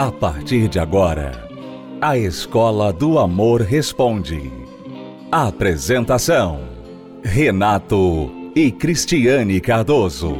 A 0.00 0.10
partir 0.10 0.66
de 0.66 0.78
agora, 0.78 1.46
a 2.00 2.16
Escola 2.16 2.90
do 2.90 3.18
Amor 3.18 3.60
Responde. 3.60 4.50
Apresentação: 5.30 6.66
Renato 7.22 8.32
e 8.56 8.72
Cristiane 8.72 9.60
Cardoso. 9.60 10.38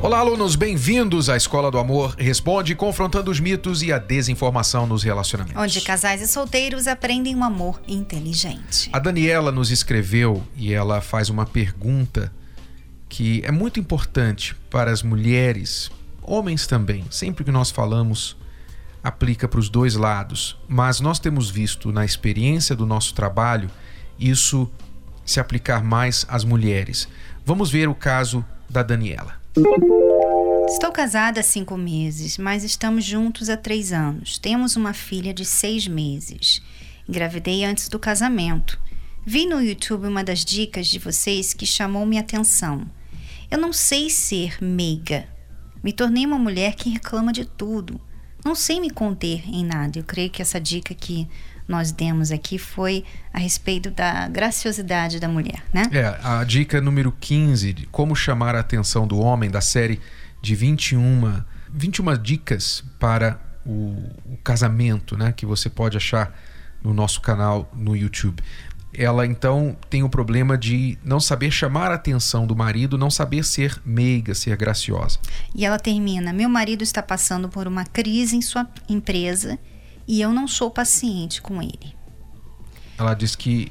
Olá, 0.00 0.20
alunos, 0.20 0.54
bem-vindos 0.54 1.28
à 1.28 1.36
Escola 1.36 1.68
do 1.68 1.78
Amor 1.78 2.14
Responde, 2.16 2.76
confrontando 2.76 3.28
os 3.28 3.40
mitos 3.40 3.82
e 3.82 3.92
a 3.92 3.98
desinformação 3.98 4.86
nos 4.86 5.02
relacionamentos. 5.02 5.60
Onde 5.60 5.80
casais 5.80 6.22
e 6.22 6.28
solteiros 6.28 6.86
aprendem 6.86 7.34
um 7.34 7.42
amor 7.42 7.82
inteligente. 7.88 8.88
A 8.92 9.00
Daniela 9.00 9.50
nos 9.50 9.72
escreveu 9.72 10.44
e 10.56 10.72
ela 10.72 11.00
faz 11.00 11.28
uma 11.28 11.44
pergunta 11.44 12.30
que 13.08 13.42
é 13.44 13.50
muito 13.50 13.78
importante 13.78 14.54
para 14.70 14.90
as 14.90 15.02
mulheres, 15.02 15.90
homens 16.22 16.66
também. 16.66 17.04
Sempre 17.10 17.44
que 17.44 17.50
nós 17.50 17.70
falamos, 17.70 18.36
aplica 19.02 19.46
para 19.46 19.60
os 19.60 19.68
dois 19.68 19.94
lados, 19.94 20.58
mas 20.68 21.00
nós 21.00 21.18
temos 21.18 21.48
visto 21.48 21.92
na 21.92 22.04
experiência 22.04 22.74
do 22.74 22.84
nosso 22.84 23.14
trabalho 23.14 23.70
isso 24.18 24.70
se 25.24 25.40
aplicar 25.40 25.82
mais 25.82 26.24
às 26.28 26.44
mulheres. 26.44 27.08
Vamos 27.44 27.70
ver 27.70 27.88
o 27.88 27.94
caso 27.94 28.44
da 28.68 28.82
Daniela. 28.82 29.40
Estou 30.68 30.90
casada 30.90 31.40
há 31.40 31.42
cinco 31.42 31.76
meses, 31.76 32.38
mas 32.38 32.64
estamos 32.64 33.04
juntos 33.04 33.48
há 33.48 33.56
três 33.56 33.92
anos. 33.92 34.38
Temos 34.38 34.76
uma 34.76 34.92
filha 34.92 35.32
de 35.32 35.44
seis 35.44 35.86
meses. 35.86 36.60
Engravidei 37.08 37.64
antes 37.64 37.88
do 37.88 37.98
casamento. 37.98 38.78
Vi 39.28 39.44
no 39.44 39.60
YouTube 39.60 40.06
uma 40.06 40.22
das 40.22 40.44
dicas 40.44 40.86
de 40.86 41.00
vocês 41.00 41.52
que 41.52 41.66
chamou 41.66 42.06
minha 42.06 42.20
atenção. 42.20 42.86
Eu 43.50 43.58
não 43.58 43.72
sei 43.72 44.08
ser 44.08 44.62
meiga. 44.62 45.26
Me 45.82 45.92
tornei 45.92 46.24
uma 46.24 46.38
mulher 46.38 46.76
que 46.76 46.90
reclama 46.90 47.32
de 47.32 47.44
tudo. 47.44 48.00
Não 48.44 48.54
sei 48.54 48.80
me 48.80 48.88
conter 48.88 49.42
em 49.48 49.64
nada. 49.64 49.98
Eu 49.98 50.04
creio 50.04 50.30
que 50.30 50.40
essa 50.40 50.60
dica 50.60 50.94
que 50.94 51.28
nós 51.66 51.90
demos 51.90 52.30
aqui 52.30 52.56
foi 52.56 53.04
a 53.32 53.40
respeito 53.40 53.90
da 53.90 54.28
graciosidade 54.28 55.18
da 55.18 55.28
mulher, 55.28 55.60
né? 55.74 55.88
É, 55.90 56.16
a 56.22 56.44
dica 56.44 56.80
número 56.80 57.10
15 57.10 57.72
de 57.72 57.86
como 57.86 58.14
chamar 58.14 58.54
a 58.54 58.60
atenção 58.60 59.08
do 59.08 59.18
homem 59.18 59.50
da 59.50 59.60
série 59.60 60.00
de 60.40 60.54
21, 60.54 61.42
21 61.74 62.16
dicas 62.22 62.84
para 63.00 63.40
o, 63.66 64.08
o 64.24 64.36
casamento, 64.44 65.16
né, 65.16 65.32
que 65.32 65.44
você 65.44 65.68
pode 65.68 65.96
achar 65.96 66.32
no 66.80 66.94
nosso 66.94 67.20
canal 67.20 67.68
no 67.74 67.96
YouTube 67.96 68.40
ela 68.92 69.26
então 69.26 69.76
tem 69.90 70.02
o 70.02 70.08
problema 70.08 70.56
de 70.56 70.98
não 71.04 71.20
saber 71.20 71.50
chamar 71.50 71.90
a 71.90 71.94
atenção 71.94 72.46
do 72.46 72.56
marido, 72.56 72.96
não 72.96 73.10
saber 73.10 73.44
ser 73.44 73.80
meiga, 73.84 74.34
ser 74.34 74.56
graciosa. 74.56 75.18
E 75.54 75.64
ela 75.64 75.78
termina: 75.78 76.32
Meu 76.32 76.48
marido 76.48 76.82
está 76.82 77.02
passando 77.02 77.48
por 77.48 77.66
uma 77.66 77.84
crise 77.84 78.36
em 78.36 78.42
sua 78.42 78.66
empresa 78.88 79.58
e 80.06 80.20
eu 80.20 80.32
não 80.32 80.48
sou 80.48 80.70
paciente 80.70 81.42
com 81.42 81.60
ele. 81.60 81.94
Ela 82.98 83.12
diz 83.12 83.36
que, 83.36 83.70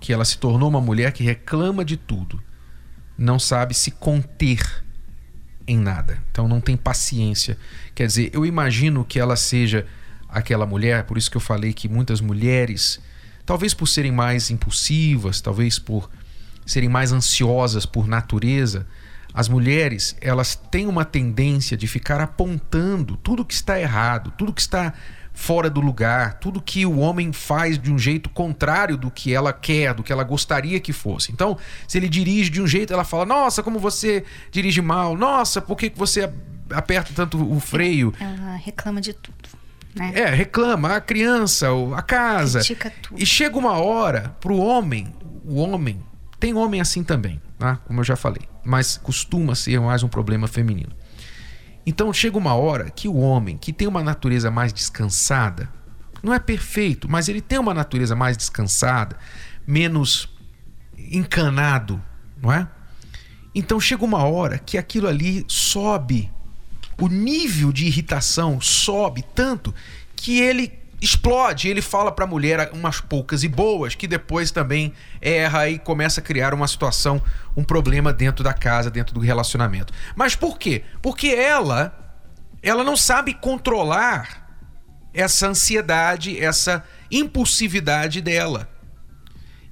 que 0.00 0.12
ela 0.12 0.24
se 0.24 0.38
tornou 0.38 0.68
uma 0.68 0.80
mulher 0.80 1.12
que 1.12 1.24
reclama 1.24 1.84
de 1.84 1.96
tudo, 1.96 2.40
não 3.18 3.38
sabe 3.38 3.74
se 3.74 3.90
conter 3.90 4.84
em 5.66 5.78
nada, 5.78 6.22
então 6.30 6.46
não 6.46 6.60
tem 6.60 6.76
paciência. 6.76 7.56
Quer 7.94 8.06
dizer, 8.06 8.30
eu 8.32 8.44
imagino 8.44 9.04
que 9.04 9.18
ela 9.18 9.34
seja 9.34 9.86
aquela 10.28 10.66
mulher, 10.66 11.04
por 11.04 11.16
isso 11.16 11.30
que 11.30 11.36
eu 11.36 11.40
falei 11.40 11.72
que 11.72 11.88
muitas 11.88 12.20
mulheres 12.20 13.00
Talvez 13.46 13.74
por 13.74 13.86
serem 13.86 14.12
mais 14.12 14.50
impulsivas, 14.50 15.40
talvez 15.40 15.78
por 15.78 16.10
serem 16.64 16.88
mais 16.88 17.12
ansiosas 17.12 17.84
por 17.84 18.06
natureza, 18.06 18.86
as 19.32 19.48
mulheres 19.48 20.16
elas 20.20 20.54
têm 20.54 20.86
uma 20.86 21.04
tendência 21.04 21.76
de 21.76 21.86
ficar 21.86 22.20
apontando 22.20 23.16
tudo 23.16 23.44
que 23.44 23.52
está 23.52 23.78
errado, 23.78 24.32
tudo 24.38 24.52
que 24.52 24.60
está 24.60 24.94
fora 25.34 25.68
do 25.68 25.80
lugar, 25.80 26.34
tudo 26.34 26.62
que 26.62 26.86
o 26.86 26.98
homem 26.98 27.32
faz 27.32 27.76
de 27.76 27.92
um 27.92 27.98
jeito 27.98 28.30
contrário 28.30 28.96
do 28.96 29.10
que 29.10 29.34
ela 29.34 29.52
quer, 29.52 29.92
do 29.92 30.04
que 30.04 30.12
ela 30.12 30.22
gostaria 30.22 30.78
que 30.78 30.92
fosse. 30.92 31.32
Então, 31.32 31.58
se 31.88 31.98
ele 31.98 32.08
dirige 32.08 32.48
de 32.48 32.62
um 32.62 32.66
jeito, 32.66 32.92
ela 32.92 33.04
fala: 33.04 33.26
Nossa, 33.26 33.62
como 33.62 33.80
você 33.80 34.24
dirige 34.52 34.80
mal, 34.80 35.16
nossa, 35.16 35.60
por 35.60 35.76
que 35.76 35.92
você 35.94 36.32
aperta 36.70 37.12
tanto 37.12 37.36
o 37.52 37.58
freio? 37.58 38.14
Ela 38.20 38.54
reclama 38.54 39.00
de 39.00 39.12
tudo. 39.12 39.63
Né? 39.94 40.12
É, 40.14 40.26
reclama 40.26 40.96
a 40.96 41.00
criança, 41.00 41.68
a 41.94 42.02
casa. 42.02 42.58
Critica 42.58 42.92
tudo. 43.02 43.20
E 43.20 43.24
chega 43.24 43.56
uma 43.56 43.78
hora 43.78 44.34
pro 44.40 44.56
homem, 44.56 45.14
o 45.44 45.60
homem, 45.60 46.02
tem 46.40 46.54
homem 46.54 46.80
assim 46.80 47.04
também, 47.04 47.40
né? 47.58 47.78
como 47.86 48.00
eu 48.00 48.04
já 48.04 48.16
falei, 48.16 48.42
mas 48.64 48.96
costuma 48.96 49.54
ser 49.54 49.80
mais 49.80 50.02
um 50.02 50.08
problema 50.08 50.48
feminino. 50.48 50.92
Então 51.86 52.12
chega 52.12 52.36
uma 52.36 52.54
hora 52.54 52.90
que 52.90 53.06
o 53.06 53.16
homem, 53.16 53.56
que 53.56 53.72
tem 53.72 53.86
uma 53.86 54.02
natureza 54.02 54.50
mais 54.50 54.72
descansada, 54.72 55.68
não 56.22 56.32
é 56.32 56.38
perfeito, 56.38 57.08
mas 57.08 57.28
ele 57.28 57.42
tem 57.42 57.58
uma 57.58 57.74
natureza 57.74 58.16
mais 58.16 58.36
descansada, 58.36 59.16
menos 59.66 60.28
encanado, 60.96 62.02
não 62.42 62.50
é? 62.50 62.66
Então 63.54 63.78
chega 63.78 64.04
uma 64.04 64.24
hora 64.24 64.58
que 64.58 64.78
aquilo 64.78 65.06
ali 65.06 65.44
sobe 65.46 66.32
o 67.00 67.08
nível 67.08 67.72
de 67.72 67.86
irritação 67.86 68.60
sobe 68.60 69.24
tanto 69.34 69.74
que 70.14 70.40
ele 70.40 70.72
explode. 71.00 71.68
Ele 71.68 71.82
fala 71.82 72.10
para 72.10 72.24
a 72.24 72.28
mulher 72.28 72.70
umas 72.72 73.00
poucas 73.00 73.44
e 73.44 73.48
boas, 73.48 73.94
que 73.94 74.06
depois 74.06 74.50
também 74.50 74.92
erra 75.20 75.68
e 75.68 75.78
começa 75.78 76.20
a 76.20 76.24
criar 76.24 76.54
uma 76.54 76.66
situação, 76.66 77.22
um 77.56 77.62
problema 77.62 78.12
dentro 78.12 78.42
da 78.42 78.52
casa, 78.52 78.90
dentro 78.90 79.14
do 79.14 79.20
relacionamento. 79.20 79.92
Mas 80.16 80.34
por 80.34 80.58
quê? 80.58 80.82
Porque 81.02 81.28
ela, 81.28 81.94
ela 82.62 82.82
não 82.82 82.96
sabe 82.96 83.34
controlar 83.34 84.44
essa 85.12 85.46
ansiedade, 85.46 86.42
essa 86.42 86.82
impulsividade 87.10 88.20
dela. 88.20 88.68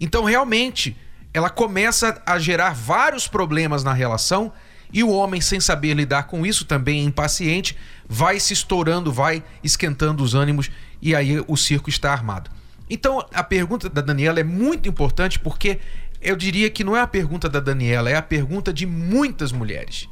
Então, 0.00 0.24
realmente, 0.24 0.96
ela 1.34 1.48
começa 1.48 2.20
a 2.26 2.38
gerar 2.38 2.74
vários 2.74 3.26
problemas 3.26 3.82
na 3.82 3.92
relação 3.92 4.52
e 4.92 5.02
o 5.02 5.10
homem, 5.10 5.40
sem 5.40 5.58
saber 5.60 5.94
lidar 5.94 6.24
com 6.24 6.44
isso, 6.44 6.64
também 6.64 7.04
impaciente, 7.04 7.76
vai 8.08 8.38
se 8.38 8.52
estourando, 8.52 9.12
vai 9.12 9.42
esquentando 9.64 10.22
os 10.22 10.34
ânimos 10.34 10.70
e 11.00 11.14
aí 11.14 11.42
o 11.48 11.56
circo 11.56 11.88
está 11.88 12.12
armado. 12.12 12.50
Então 12.90 13.26
a 13.32 13.42
pergunta 13.42 13.88
da 13.88 14.02
Daniela 14.02 14.40
é 14.40 14.44
muito 14.44 14.88
importante 14.88 15.38
porque 15.38 15.80
eu 16.20 16.36
diria 16.36 16.68
que 16.68 16.84
não 16.84 16.96
é 16.96 17.00
a 17.00 17.06
pergunta 17.06 17.48
da 17.48 17.58
Daniela, 17.58 18.10
é 18.10 18.16
a 18.16 18.22
pergunta 18.22 18.72
de 18.72 18.86
muitas 18.86 19.50
mulheres. 19.50 20.08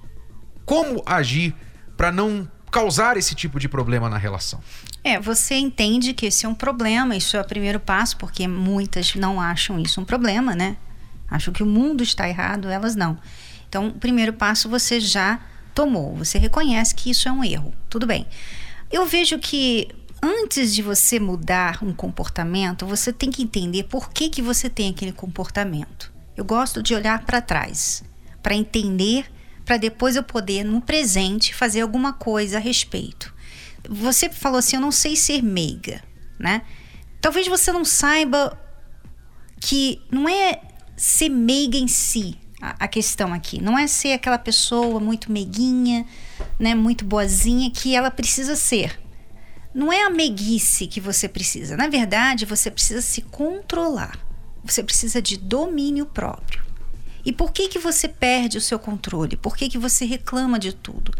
Como 0.65 1.03
agir 1.05 1.55
para 1.97 2.11
não 2.11 2.49
causar 2.71 3.17
esse 3.17 3.35
tipo 3.35 3.61
de 3.61 3.69
problema 3.69 4.09
na 4.09 4.17
relação? 4.17 4.61
É, 5.05 5.19
você 5.19 5.55
entende 5.55 6.15
que 6.15 6.27
esse 6.27 6.47
é 6.47 6.49
um 6.49 6.55
problema, 6.55 7.17
isso 7.17 7.37
é 7.37 7.41
o 7.41 7.45
primeiro 7.45 7.81
passo, 7.81 8.17
porque 8.17 8.47
muitas 8.47 9.15
não 9.15 9.41
acham 9.41 9.79
isso 9.79 10.01
um 10.01 10.05
problema, 10.05 10.55
né? 10.55 10.77
Acham 11.29 11.53
que 11.53 11.63
o 11.63 11.67
mundo 11.67 12.03
está 12.03 12.29
errado, 12.29 12.69
elas 12.69 12.97
não. 12.97 13.19
Então, 13.71 13.87
o 13.87 13.93
primeiro 13.93 14.33
passo 14.33 14.69
você 14.69 14.99
já 14.99 15.41
tomou, 15.73 16.17
você 16.17 16.39
reconhece 16.39 16.93
que 16.93 17.09
isso 17.09 17.29
é 17.29 17.33
um 17.33 17.45
erro. 17.45 17.73
Tudo 17.89 18.05
bem. 18.05 18.27
Eu 18.91 19.07
vejo 19.07 19.39
que 19.39 19.89
antes 20.21 20.75
de 20.75 20.83
você 20.83 21.21
mudar 21.21 21.79
um 21.81 21.93
comportamento, 21.93 22.85
você 22.85 23.13
tem 23.13 23.31
que 23.31 23.45
entender 23.45 23.85
por 23.85 24.11
que, 24.11 24.29
que 24.29 24.43
você 24.43 24.69
tem 24.69 24.91
aquele 24.91 25.13
comportamento. 25.13 26.13
Eu 26.37 26.45
gosto 26.45 26.83
de 26.83 26.97
olhar 26.97 27.25
para 27.25 27.41
trás, 27.41 28.03
para 28.43 28.57
entender, 28.57 29.31
para 29.65 29.77
depois 29.77 30.17
eu 30.17 30.25
poder, 30.25 30.65
no 30.65 30.81
presente, 30.81 31.55
fazer 31.55 31.83
alguma 31.83 32.13
coisa 32.13 32.57
a 32.57 32.61
respeito. 32.61 33.33
Você 33.89 34.29
falou 34.29 34.59
assim: 34.59 34.75
eu 34.75 34.83
não 34.83 34.91
sei 34.91 35.15
ser 35.15 35.43
meiga, 35.43 36.03
né? 36.41 36.63
Talvez 37.21 37.47
você 37.47 37.71
não 37.71 37.85
saiba 37.85 38.61
que 39.61 40.03
não 40.11 40.29
é 40.29 40.61
ser 40.97 41.29
meiga 41.29 41.79
em 41.79 41.87
si, 41.87 42.37
a, 42.61 42.87
questão 42.87 43.33
aqui. 43.33 43.61
Não 43.61 43.79
é 43.79 43.87
ser 43.87 44.13
aquela 44.13 44.39
pessoa 44.39 45.01
muito 45.01 45.33
meiguinha, 45.33 46.07
né, 46.59 46.75
muito 46.75 47.05
boazinha 47.05 47.71
que 47.71 47.95
ela 47.95 48.11
precisa 48.11 48.55
ser. 48.55 49.01
Não 49.75 49.93
é 49.93 50.03
a 50.03 50.11
meiguice 50.11 50.87
que 50.87 51.01
você 51.01 51.29
precisa. 51.29 51.77
Na 51.77 51.89
verdade, 51.89 52.45
você 52.45 52.71
precisa 52.71 53.01
se 53.01 53.23
controlar. 53.23 54.19
Você 54.65 54.83
precisa 54.83 55.23
de 55.23 55.37
domínio 55.37 56.05
próprio. 56.05 56.63
E 57.25 57.33
por 57.33 57.53
que 57.53 57.69
que 57.69 57.79
você 57.79 58.09
perde 58.09 58.59
o 58.59 58.61
seu 58.61 58.79
controle? 58.79 59.37
Por 59.37 59.57
que 59.57 59.69
que 59.69 59.79
você 59.79 60.05
reclama 60.05 60.59
de 60.59 60.73
tudo? 60.73 61.13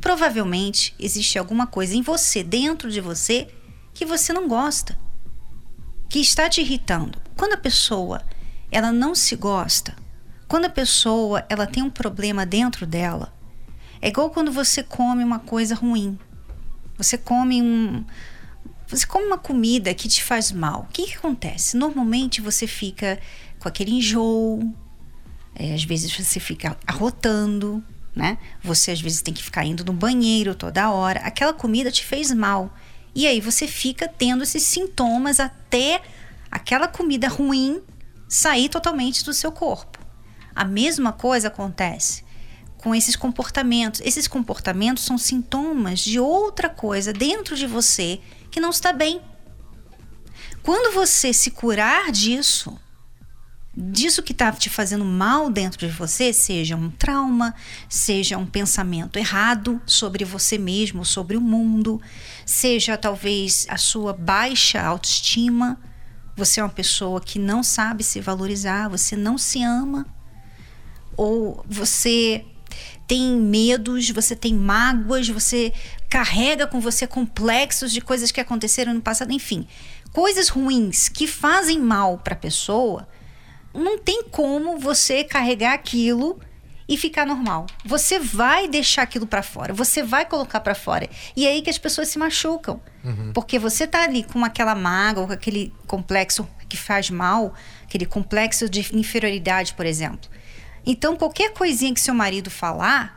Provavelmente 0.00 0.94
existe 0.98 1.38
alguma 1.38 1.66
coisa 1.66 1.96
em 1.96 2.02
você, 2.02 2.42
dentro 2.42 2.90
de 2.90 3.00
você, 3.00 3.48
que 3.94 4.04
você 4.04 4.32
não 4.32 4.46
gosta, 4.46 4.98
que 6.08 6.20
está 6.20 6.48
te 6.48 6.60
irritando. 6.60 7.18
Quando 7.36 7.54
a 7.54 7.58
pessoa 7.58 8.22
ela 8.70 8.92
não 8.92 9.14
se 9.14 9.34
gosta, 9.36 9.96
quando 10.48 10.66
a 10.66 10.70
pessoa 10.70 11.44
ela 11.48 11.66
tem 11.66 11.82
um 11.82 11.90
problema 11.90 12.46
dentro 12.46 12.86
dela, 12.86 13.32
é 14.00 14.08
igual 14.08 14.30
quando 14.30 14.52
você 14.52 14.82
come 14.82 15.24
uma 15.24 15.38
coisa 15.38 15.74
ruim. 15.74 16.18
Você 16.96 17.18
come 17.18 17.62
um 17.62 18.04
você 18.86 19.04
come 19.04 19.26
uma 19.26 19.38
comida 19.38 19.92
que 19.92 20.06
te 20.08 20.22
faz 20.22 20.52
mal. 20.52 20.86
O 20.88 20.92
que, 20.92 21.06
que 21.06 21.16
acontece? 21.16 21.76
Normalmente 21.76 22.40
você 22.40 22.68
fica 22.68 23.18
com 23.58 23.68
aquele 23.68 23.90
enjoo, 23.92 24.72
é, 25.56 25.74
às 25.74 25.82
vezes 25.82 26.14
você 26.14 26.38
fica 26.38 26.76
arrotando, 26.86 27.82
né? 28.14 28.38
Você 28.62 28.92
às 28.92 29.00
vezes 29.00 29.22
tem 29.22 29.34
que 29.34 29.42
ficar 29.42 29.64
indo 29.64 29.84
no 29.84 29.92
banheiro 29.92 30.54
toda 30.54 30.90
hora. 30.90 31.18
Aquela 31.20 31.52
comida 31.52 31.90
te 31.90 32.04
fez 32.04 32.30
mal. 32.32 32.72
E 33.12 33.26
aí 33.26 33.40
você 33.40 33.66
fica 33.66 34.06
tendo 34.06 34.44
esses 34.44 34.62
sintomas 34.62 35.40
até 35.40 36.00
aquela 36.50 36.86
comida 36.86 37.26
ruim 37.26 37.82
sair 38.28 38.68
totalmente 38.68 39.24
do 39.24 39.32
seu 39.32 39.50
corpo. 39.50 39.95
A 40.56 40.64
mesma 40.64 41.12
coisa 41.12 41.48
acontece 41.48 42.24
com 42.78 42.94
esses 42.94 43.14
comportamentos. 43.14 44.00
Esses 44.02 44.26
comportamentos 44.26 45.04
são 45.04 45.18
sintomas 45.18 46.00
de 46.00 46.18
outra 46.18 46.70
coisa 46.70 47.12
dentro 47.12 47.54
de 47.54 47.66
você 47.66 48.20
que 48.50 48.58
não 48.58 48.70
está 48.70 48.90
bem. 48.90 49.20
Quando 50.62 50.94
você 50.94 51.32
se 51.32 51.50
curar 51.50 52.10
disso, 52.10 52.80
disso 53.76 54.22
que 54.22 54.32
está 54.32 54.50
te 54.50 54.70
fazendo 54.70 55.04
mal 55.04 55.50
dentro 55.50 55.86
de 55.86 55.92
você, 55.92 56.32
seja 56.32 56.74
um 56.74 56.90
trauma, 56.90 57.54
seja 57.86 58.38
um 58.38 58.46
pensamento 58.46 59.18
errado 59.18 59.80
sobre 59.84 60.24
você 60.24 60.56
mesmo, 60.56 61.04
sobre 61.04 61.36
o 61.36 61.40
mundo, 61.40 62.00
seja 62.46 62.96
talvez 62.96 63.66
a 63.68 63.76
sua 63.76 64.14
baixa 64.14 64.80
autoestima, 64.80 65.78
você 66.34 66.60
é 66.60 66.62
uma 66.62 66.70
pessoa 66.70 67.20
que 67.20 67.38
não 67.38 67.62
sabe 67.62 68.02
se 68.02 68.20
valorizar, 68.20 68.88
você 68.88 69.16
não 69.16 69.36
se 69.36 69.62
ama, 69.62 70.06
ou 71.16 71.64
você 71.68 72.44
tem 73.06 73.36
medos, 73.36 74.10
você 74.10 74.34
tem 74.34 74.54
mágoas, 74.54 75.28
você 75.28 75.72
carrega 76.08 76.66
com 76.66 76.80
você 76.80 77.06
complexos 77.06 77.92
de 77.92 78.00
coisas 78.00 78.30
que 78.30 78.40
aconteceram 78.40 78.92
no 78.92 79.00
passado, 79.00 79.32
enfim, 79.32 79.66
coisas 80.12 80.48
ruins 80.48 81.08
que 81.08 81.26
fazem 81.26 81.78
mal 81.78 82.18
para 82.18 82.34
a 82.34 82.38
pessoa, 82.38 83.08
não 83.72 83.98
tem 83.98 84.24
como 84.24 84.78
você 84.78 85.22
carregar 85.22 85.74
aquilo 85.74 86.40
e 86.88 86.96
ficar 86.96 87.26
normal. 87.26 87.66
Você 87.84 88.18
vai 88.18 88.68
deixar 88.68 89.02
aquilo 89.02 89.26
para 89.26 89.42
fora, 89.42 89.74
você 89.74 90.02
vai 90.02 90.24
colocar 90.24 90.60
para 90.60 90.74
fora. 90.74 91.08
E 91.36 91.46
é 91.46 91.50
aí 91.50 91.62
que 91.62 91.70
as 91.70 91.78
pessoas 91.78 92.08
se 92.08 92.18
machucam. 92.18 92.80
Uhum. 93.04 93.32
Porque 93.32 93.58
você 93.58 93.86
tá 93.86 94.04
ali 94.04 94.22
com 94.22 94.44
aquela 94.44 94.74
mágoa, 94.74 95.26
com 95.26 95.32
aquele 95.32 95.72
complexo 95.86 96.48
que 96.68 96.76
faz 96.76 97.10
mal, 97.10 97.54
aquele 97.84 98.06
complexo 98.06 98.68
de 98.68 98.86
inferioridade, 98.96 99.74
por 99.74 99.86
exemplo. 99.86 100.30
Então, 100.86 101.16
qualquer 101.16 101.52
coisinha 101.52 101.92
que 101.92 102.00
seu 102.00 102.14
marido 102.14 102.50
falar, 102.50 103.16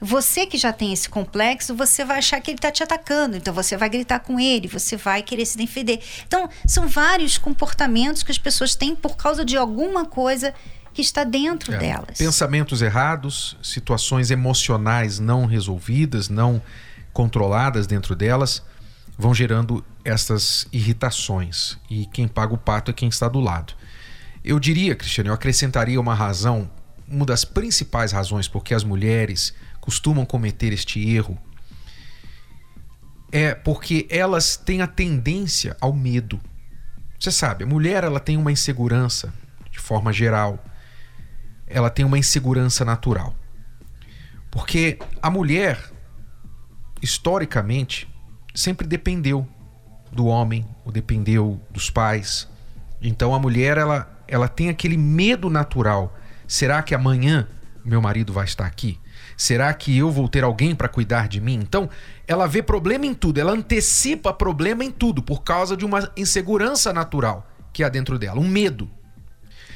você 0.00 0.44
que 0.44 0.58
já 0.58 0.72
tem 0.72 0.92
esse 0.92 1.08
complexo, 1.08 1.74
você 1.74 2.04
vai 2.04 2.18
achar 2.18 2.40
que 2.40 2.50
ele 2.50 2.58
está 2.58 2.70
te 2.70 2.82
atacando. 2.82 3.36
Então 3.36 3.52
você 3.54 3.76
vai 3.76 3.88
gritar 3.88 4.20
com 4.20 4.38
ele, 4.38 4.68
você 4.68 4.96
vai 4.96 5.22
querer 5.22 5.46
se 5.46 5.56
defender. 5.56 6.00
Então, 6.26 6.48
são 6.66 6.86
vários 6.86 7.38
comportamentos 7.38 8.22
que 8.22 8.30
as 8.30 8.38
pessoas 8.38 8.74
têm 8.74 8.94
por 8.94 9.16
causa 9.16 9.44
de 9.44 9.56
alguma 9.56 10.04
coisa 10.04 10.52
que 10.92 11.00
está 11.00 11.24
dentro 11.24 11.74
é, 11.74 11.78
delas. 11.78 12.18
Pensamentos 12.18 12.82
errados, 12.82 13.56
situações 13.62 14.30
emocionais 14.30 15.18
não 15.18 15.46
resolvidas, 15.46 16.28
não 16.28 16.60
controladas 17.12 17.86
dentro 17.86 18.14
delas, 18.14 18.62
vão 19.16 19.34
gerando 19.34 19.84
essas 20.04 20.66
irritações. 20.72 21.78
E 21.88 22.06
quem 22.06 22.28
paga 22.28 22.54
o 22.54 22.58
pato 22.58 22.90
é 22.90 22.94
quem 22.94 23.08
está 23.08 23.28
do 23.28 23.40
lado. 23.40 23.74
Eu 24.44 24.60
diria, 24.60 24.94
Cristiano, 24.94 25.30
eu 25.30 25.34
acrescentaria 25.34 26.00
uma 26.00 26.14
razão 26.14 26.70
uma 27.08 27.24
das 27.24 27.44
principais 27.44 28.12
razões 28.12 28.48
por 28.48 28.64
que 28.64 28.74
as 28.74 28.84
mulheres 28.84 29.54
costumam 29.80 30.24
cometer 30.24 30.72
este 30.72 31.08
erro 31.14 31.38
é 33.30 33.54
porque 33.54 34.06
elas 34.10 34.56
têm 34.56 34.82
a 34.82 34.86
tendência 34.86 35.76
ao 35.80 35.92
medo. 35.92 36.40
Você 37.18 37.30
sabe, 37.30 37.64
a 37.64 37.66
mulher 37.66 38.04
ela 38.04 38.20
tem 38.20 38.36
uma 38.36 38.52
insegurança 38.52 39.32
de 39.70 39.78
forma 39.78 40.12
geral. 40.12 40.62
Ela 41.66 41.90
tem 41.90 42.04
uma 42.04 42.18
insegurança 42.18 42.84
natural. 42.84 43.34
Porque 44.50 44.98
a 45.20 45.28
mulher 45.28 45.78
historicamente 47.02 48.08
sempre 48.54 48.86
dependeu 48.86 49.46
do 50.10 50.26
homem, 50.26 50.66
ou 50.84 50.92
dependeu 50.92 51.60
dos 51.70 51.90
pais. 51.90 52.48
Então 53.02 53.34
a 53.34 53.38
mulher 53.38 53.76
ela 53.76 54.12
ela 54.28 54.48
tem 54.48 54.68
aquele 54.68 54.96
medo 54.96 55.48
natural 55.48 56.16
Será 56.46 56.82
que 56.82 56.94
amanhã 56.94 57.48
meu 57.84 58.00
marido 58.00 58.32
vai 58.32 58.44
estar 58.44 58.66
aqui? 58.66 58.98
Será 59.36 59.72
que 59.74 59.96
eu 59.96 60.10
vou 60.10 60.28
ter 60.28 60.44
alguém 60.44 60.74
para 60.74 60.88
cuidar 60.88 61.28
de 61.28 61.40
mim? 61.40 61.54
Então, 61.54 61.88
ela 62.26 62.46
vê 62.46 62.62
problema 62.62 63.06
em 63.06 63.14
tudo, 63.14 63.38
ela 63.38 63.52
antecipa 63.52 64.32
problema 64.32 64.84
em 64.84 64.90
tudo 64.90 65.22
por 65.22 65.42
causa 65.42 65.76
de 65.76 65.84
uma 65.84 66.10
insegurança 66.16 66.92
natural 66.92 67.46
que 67.72 67.84
há 67.84 67.88
dentro 67.88 68.18
dela, 68.18 68.40
um 68.40 68.48
medo. 68.48 68.90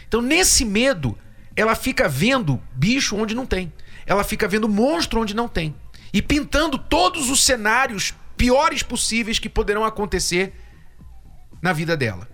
Então, 0.09 0.23
nesse 0.23 0.65
medo, 0.65 1.17
ela 1.55 1.75
fica 1.75 2.09
vendo 2.09 2.61
bicho 2.75 3.17
onde 3.17 3.35
não 3.35 3.47
tem. 3.47 3.73
Ela 4.07 4.25
fica 4.25 4.49
vendo 4.49 4.69
monstro 4.69 5.21
onde 5.21 5.35
não 5.35 5.47
tem. 5.47 5.75
E 6.13 6.23
pintando 6.23 6.79
todos 6.79 7.31
os 7.31 7.45
cenários 7.45 8.15
piores 8.37 8.83
possíveis 8.83 9.39
que 9.39 9.49
poderão 9.49 9.85
acontecer 9.85 10.55
na 11.61 11.73
vida 11.73 11.97
dela. 11.97 12.27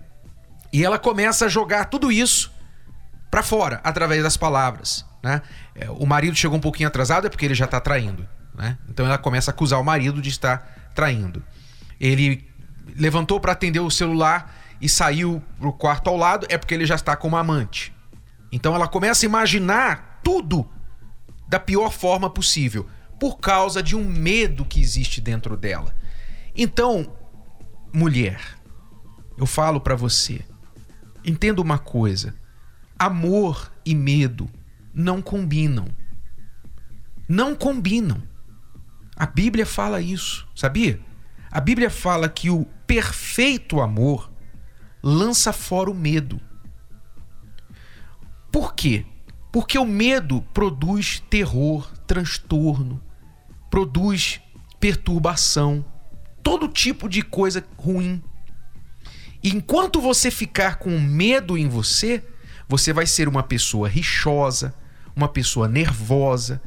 E 0.71 0.83
ela 0.83 0.97
começa 0.97 1.45
a 1.45 1.49
jogar 1.49 1.85
tudo 1.85 2.11
isso 2.11 2.51
para 3.37 3.43
fora 3.43 3.79
através 3.83 4.23
das 4.23 4.35
palavras. 4.35 5.05
Né? 5.21 5.43
É, 5.75 5.91
o 5.91 6.07
marido 6.07 6.35
chegou 6.35 6.57
um 6.57 6.61
pouquinho 6.61 6.87
atrasado 6.87 7.27
é 7.27 7.29
porque 7.29 7.45
ele 7.45 7.53
já 7.53 7.65
está 7.65 7.79
traindo. 7.79 8.27
Né? 8.55 8.75
Então 8.89 9.05
ela 9.05 9.17
começa 9.19 9.51
a 9.51 9.53
acusar 9.53 9.79
o 9.79 9.83
marido 9.83 10.19
de 10.19 10.29
estar 10.29 10.91
traindo. 10.95 11.43
Ele 11.99 12.49
levantou 12.95 13.39
para 13.39 13.51
atender 13.51 13.79
o 13.79 13.91
celular 13.91 14.55
e 14.81 14.89
saiu 14.89 15.43
pro 15.59 15.71
quarto 15.71 16.09
ao 16.09 16.17
lado 16.17 16.47
é 16.49 16.57
porque 16.57 16.73
ele 16.73 16.85
já 16.85 16.95
está 16.95 17.15
com 17.15 17.27
uma 17.27 17.41
amante. 17.41 17.93
Então 18.51 18.73
ela 18.73 18.87
começa 18.87 19.23
a 19.23 19.27
imaginar 19.27 20.19
tudo 20.23 20.67
da 21.47 21.59
pior 21.59 21.91
forma 21.91 22.31
possível 22.31 22.87
por 23.19 23.37
causa 23.37 23.83
de 23.83 23.95
um 23.95 24.03
medo 24.03 24.65
que 24.65 24.81
existe 24.81 25.21
dentro 25.21 25.55
dela. 25.55 25.93
Então, 26.55 27.15
mulher, 27.93 28.41
eu 29.37 29.45
falo 29.45 29.79
para 29.79 29.95
você, 29.95 30.41
entenda 31.23 31.61
uma 31.61 31.77
coisa 31.77 32.33
amor 32.97 33.71
e 33.85 33.93
medo 33.93 34.49
não 34.93 35.21
combinam. 35.21 35.87
Não 37.27 37.55
combinam. 37.55 38.21
A 39.15 39.25
Bíblia 39.25 39.65
fala 39.65 40.01
isso, 40.01 40.47
sabia? 40.55 40.99
A 41.51 41.59
Bíblia 41.59 41.89
fala 41.89 42.27
que 42.29 42.49
o 42.49 42.65
perfeito 42.85 43.79
amor 43.81 44.31
lança 45.03 45.53
fora 45.53 45.89
o 45.89 45.95
medo. 45.95 46.39
Por 48.51 48.73
quê? 48.73 49.05
Porque 49.51 49.77
o 49.77 49.85
medo 49.85 50.41
produz 50.53 51.19
terror, 51.29 51.91
transtorno, 52.05 53.01
produz 53.69 54.41
perturbação, 54.79 55.85
todo 56.41 56.67
tipo 56.67 57.09
de 57.09 57.21
coisa 57.21 57.63
ruim. 57.77 58.23
E 59.43 59.49
enquanto 59.49 60.01
você 60.01 60.31
ficar 60.31 60.77
com 60.77 60.99
medo 60.99 61.57
em 61.57 61.67
você, 61.67 62.23
você 62.67 62.91
vai 62.91 63.05
ser 63.05 63.27
uma 63.27 63.43
pessoa 63.43 63.87
rixosa, 63.87 64.73
uma 65.15 65.27
pessoa 65.27 65.67
nervosa, 65.67 66.61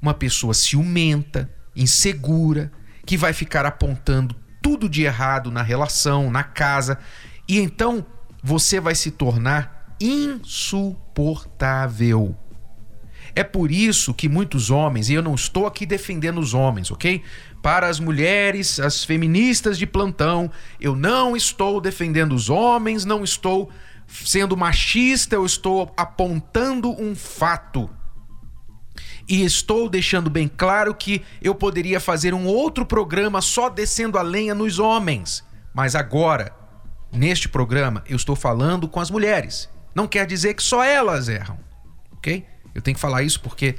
uma 0.00 0.14
pessoa 0.14 0.54
ciumenta, 0.54 1.50
insegura, 1.74 2.70
que 3.06 3.16
vai 3.16 3.32
ficar 3.32 3.64
apontando 3.64 4.36
tudo 4.60 4.88
de 4.88 5.02
errado 5.02 5.50
na 5.50 5.62
relação, 5.62 6.30
na 6.30 6.42
casa, 6.42 6.98
e 7.48 7.58
então 7.58 8.04
você 8.42 8.80
vai 8.80 8.94
se 8.94 9.10
tornar 9.10 9.96
insuportável. 10.00 12.36
É 13.34 13.44
por 13.44 13.70
isso 13.70 14.14
que 14.14 14.28
muitos 14.28 14.70
homens, 14.70 15.08
e 15.08 15.14
eu 15.14 15.22
não 15.22 15.34
estou 15.34 15.66
aqui 15.66 15.86
defendendo 15.86 16.38
os 16.38 16.52
homens, 16.54 16.90
ok? 16.90 17.22
Para 17.62 17.86
as 17.86 18.00
mulheres, 18.00 18.80
as 18.80 19.04
feministas 19.04 19.78
de 19.78 19.86
plantão, 19.86 20.50
eu 20.80 20.96
não 20.96 21.36
estou 21.36 21.80
defendendo 21.80 22.34
os 22.34 22.50
homens, 22.50 23.04
não 23.04 23.22
estou 23.22 23.70
sendo 24.08 24.56
machista, 24.56 25.36
eu 25.36 25.44
estou 25.44 25.92
apontando 25.96 26.90
um 26.90 27.14
fato. 27.14 27.88
E 29.28 29.44
estou 29.44 29.88
deixando 29.88 30.30
bem 30.30 30.48
claro 30.48 30.94
que 30.94 31.22
eu 31.42 31.54
poderia 31.54 32.00
fazer 32.00 32.32
um 32.32 32.46
outro 32.46 32.86
programa 32.86 33.42
só 33.42 33.68
descendo 33.68 34.18
a 34.18 34.22
lenha 34.22 34.54
nos 34.54 34.78
homens. 34.78 35.44
Mas 35.74 35.94
agora, 35.94 36.50
neste 37.12 37.48
programa, 37.48 38.02
eu 38.08 38.16
estou 38.16 38.34
falando 38.34 38.88
com 38.88 38.98
as 38.98 39.10
mulheres. 39.10 39.68
Não 39.94 40.06
quer 40.08 40.26
dizer 40.26 40.54
que 40.54 40.62
só 40.62 40.82
elas 40.82 41.28
erram, 41.28 41.58
ok? 42.12 42.46
Eu 42.74 42.80
tenho 42.80 42.94
que 42.94 43.00
falar 43.00 43.22
isso 43.22 43.40
porque 43.40 43.76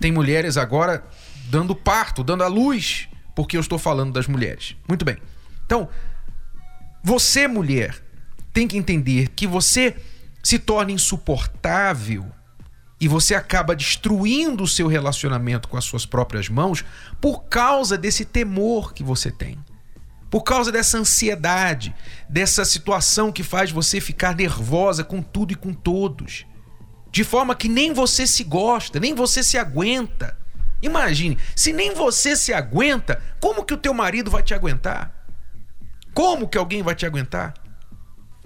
tem 0.00 0.10
mulheres 0.10 0.56
agora 0.56 1.04
dando 1.48 1.74
parto, 1.76 2.24
dando 2.24 2.42
a 2.42 2.48
luz, 2.48 3.08
porque 3.36 3.56
eu 3.56 3.60
estou 3.60 3.78
falando 3.78 4.12
das 4.12 4.26
mulheres. 4.26 4.76
Muito 4.88 5.04
bem. 5.04 5.16
Então, 5.64 5.88
você, 7.04 7.46
mulher, 7.46 7.96
tem 8.52 8.66
que 8.66 8.76
entender 8.76 9.28
que 9.28 9.46
você 9.46 9.96
se 10.42 10.58
torna 10.58 10.92
insuportável 10.92 12.26
e 13.00 13.08
você 13.08 13.34
acaba 13.34 13.74
destruindo 13.74 14.64
o 14.64 14.68
seu 14.68 14.86
relacionamento 14.86 15.68
com 15.68 15.76
as 15.76 15.84
suas 15.84 16.04
próprias 16.04 16.48
mãos 16.48 16.84
por 17.20 17.44
causa 17.44 17.96
desse 17.96 18.24
temor 18.24 18.92
que 18.92 19.02
você 19.02 19.30
tem. 19.30 19.58
Por 20.28 20.42
causa 20.42 20.70
dessa 20.70 20.98
ansiedade, 20.98 21.94
dessa 22.28 22.64
situação 22.64 23.32
que 23.32 23.42
faz 23.42 23.70
você 23.70 24.00
ficar 24.00 24.36
nervosa 24.36 25.02
com 25.02 25.20
tudo 25.20 25.52
e 25.52 25.56
com 25.56 25.72
todos. 25.72 26.46
De 27.10 27.24
forma 27.24 27.56
que 27.56 27.68
nem 27.68 27.92
você 27.92 28.26
se 28.26 28.44
gosta, 28.44 29.00
nem 29.00 29.14
você 29.14 29.42
se 29.42 29.58
aguenta. 29.58 30.38
Imagine, 30.82 31.36
se 31.56 31.72
nem 31.72 31.94
você 31.94 32.36
se 32.36 32.52
aguenta, 32.52 33.20
como 33.40 33.64
que 33.64 33.74
o 33.74 33.78
teu 33.78 33.92
marido 33.92 34.30
vai 34.30 34.42
te 34.42 34.54
aguentar? 34.54 35.26
Como 36.14 36.48
que 36.48 36.56
alguém 36.56 36.82
vai 36.82 36.94
te 36.94 37.04
aguentar? 37.04 37.54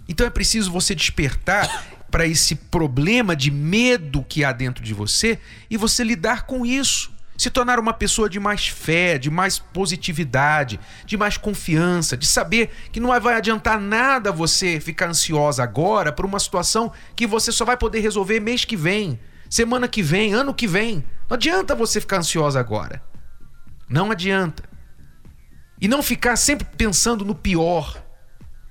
Então 0.09 0.27
é 0.27 0.31
preciso 0.31 0.71
você 0.71 0.95
despertar 0.95 1.87
para 2.11 2.27
esse 2.27 2.55
problema 2.55 3.35
de 3.35 3.51
medo 3.51 4.23
que 4.23 4.45
há 4.45 4.53
dentro 4.53 4.85
de 4.85 4.95
você 4.95 5.39
e 5.69 5.77
você 5.77 6.05
lidar 6.05 6.47
com 6.47 6.65
isso. 6.65 7.13
Se 7.37 7.51
tornar 7.51 7.81
uma 7.81 7.93
pessoa 7.93 8.31
de 8.31 8.39
mais 8.39 8.69
fé, 8.69 9.19
de 9.19 9.29
mais 9.29 9.59
positividade, 9.59 10.79
de 11.05 11.17
mais 11.17 11.37
confiança, 11.37 12.17
de 12.17 12.27
saber 12.27 12.71
que 12.93 13.01
não 13.01 13.09
vai 13.21 13.35
adiantar 13.35 13.81
nada 13.81 14.31
você 14.31 14.79
ficar 14.79 15.09
ansiosa 15.09 15.65
agora 15.65 16.13
por 16.13 16.25
uma 16.25 16.39
situação 16.39 16.93
que 17.17 17.27
você 17.27 17.51
só 17.51 17.65
vai 17.65 17.77
poder 17.77 17.99
resolver 17.99 18.39
mês 18.39 18.65
que 18.65 18.77
vem, 18.77 19.19
semana 19.51 19.89
que 19.89 20.01
vem, 20.01 20.33
ano 20.33 20.55
que 20.55 20.69
vem. 20.69 21.05
Não 21.29 21.35
adianta 21.35 21.75
você 21.75 22.01
ficar 22.01 22.19
ansiosa 22.19 22.61
agora. 22.61 23.03
Não 23.89 24.13
adianta. 24.13 24.63
E 25.81 25.89
não 25.89 26.03
ficar 26.03 26.37
sempre 26.37 26.67
pensando 26.77 27.25
no 27.25 27.35
pior. 27.35 28.04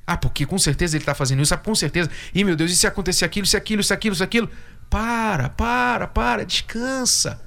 Ah, 0.05 0.17
porque 0.17 0.45
com 0.45 0.57
certeza 0.60 0.98
ele 0.98 1.01
está 1.01 1.15
fazendo 1.15 1.41
isso, 1.41 1.53
ah, 1.53 1.57
com 1.57 1.74
certeza. 1.74 2.10
Ih, 2.33 2.43
meu 2.43 2.55
Deus, 2.55 2.72
e 2.72 2.75
se 2.75 2.86
acontecer 2.86 3.24
aquilo, 3.24 3.48
se 3.48 3.55
aquilo, 3.55 3.83
se 3.83 3.93
aquilo, 3.93 4.15
se 4.15 4.24
aquilo? 4.24 4.50
Para, 4.89 5.50
para, 5.50 6.07
para, 6.07 6.45
descansa. 6.45 7.41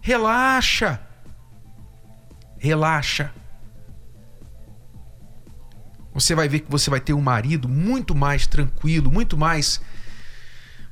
Relaxa. 0.00 1.00
Relaxa. 2.58 3.32
Você 6.14 6.34
vai 6.34 6.48
ver 6.48 6.60
que 6.60 6.70
você 6.70 6.90
vai 6.90 7.00
ter 7.00 7.14
um 7.14 7.20
marido 7.20 7.68
muito 7.68 8.14
mais 8.14 8.46
tranquilo, 8.46 9.10
muito 9.10 9.36
mais 9.36 9.80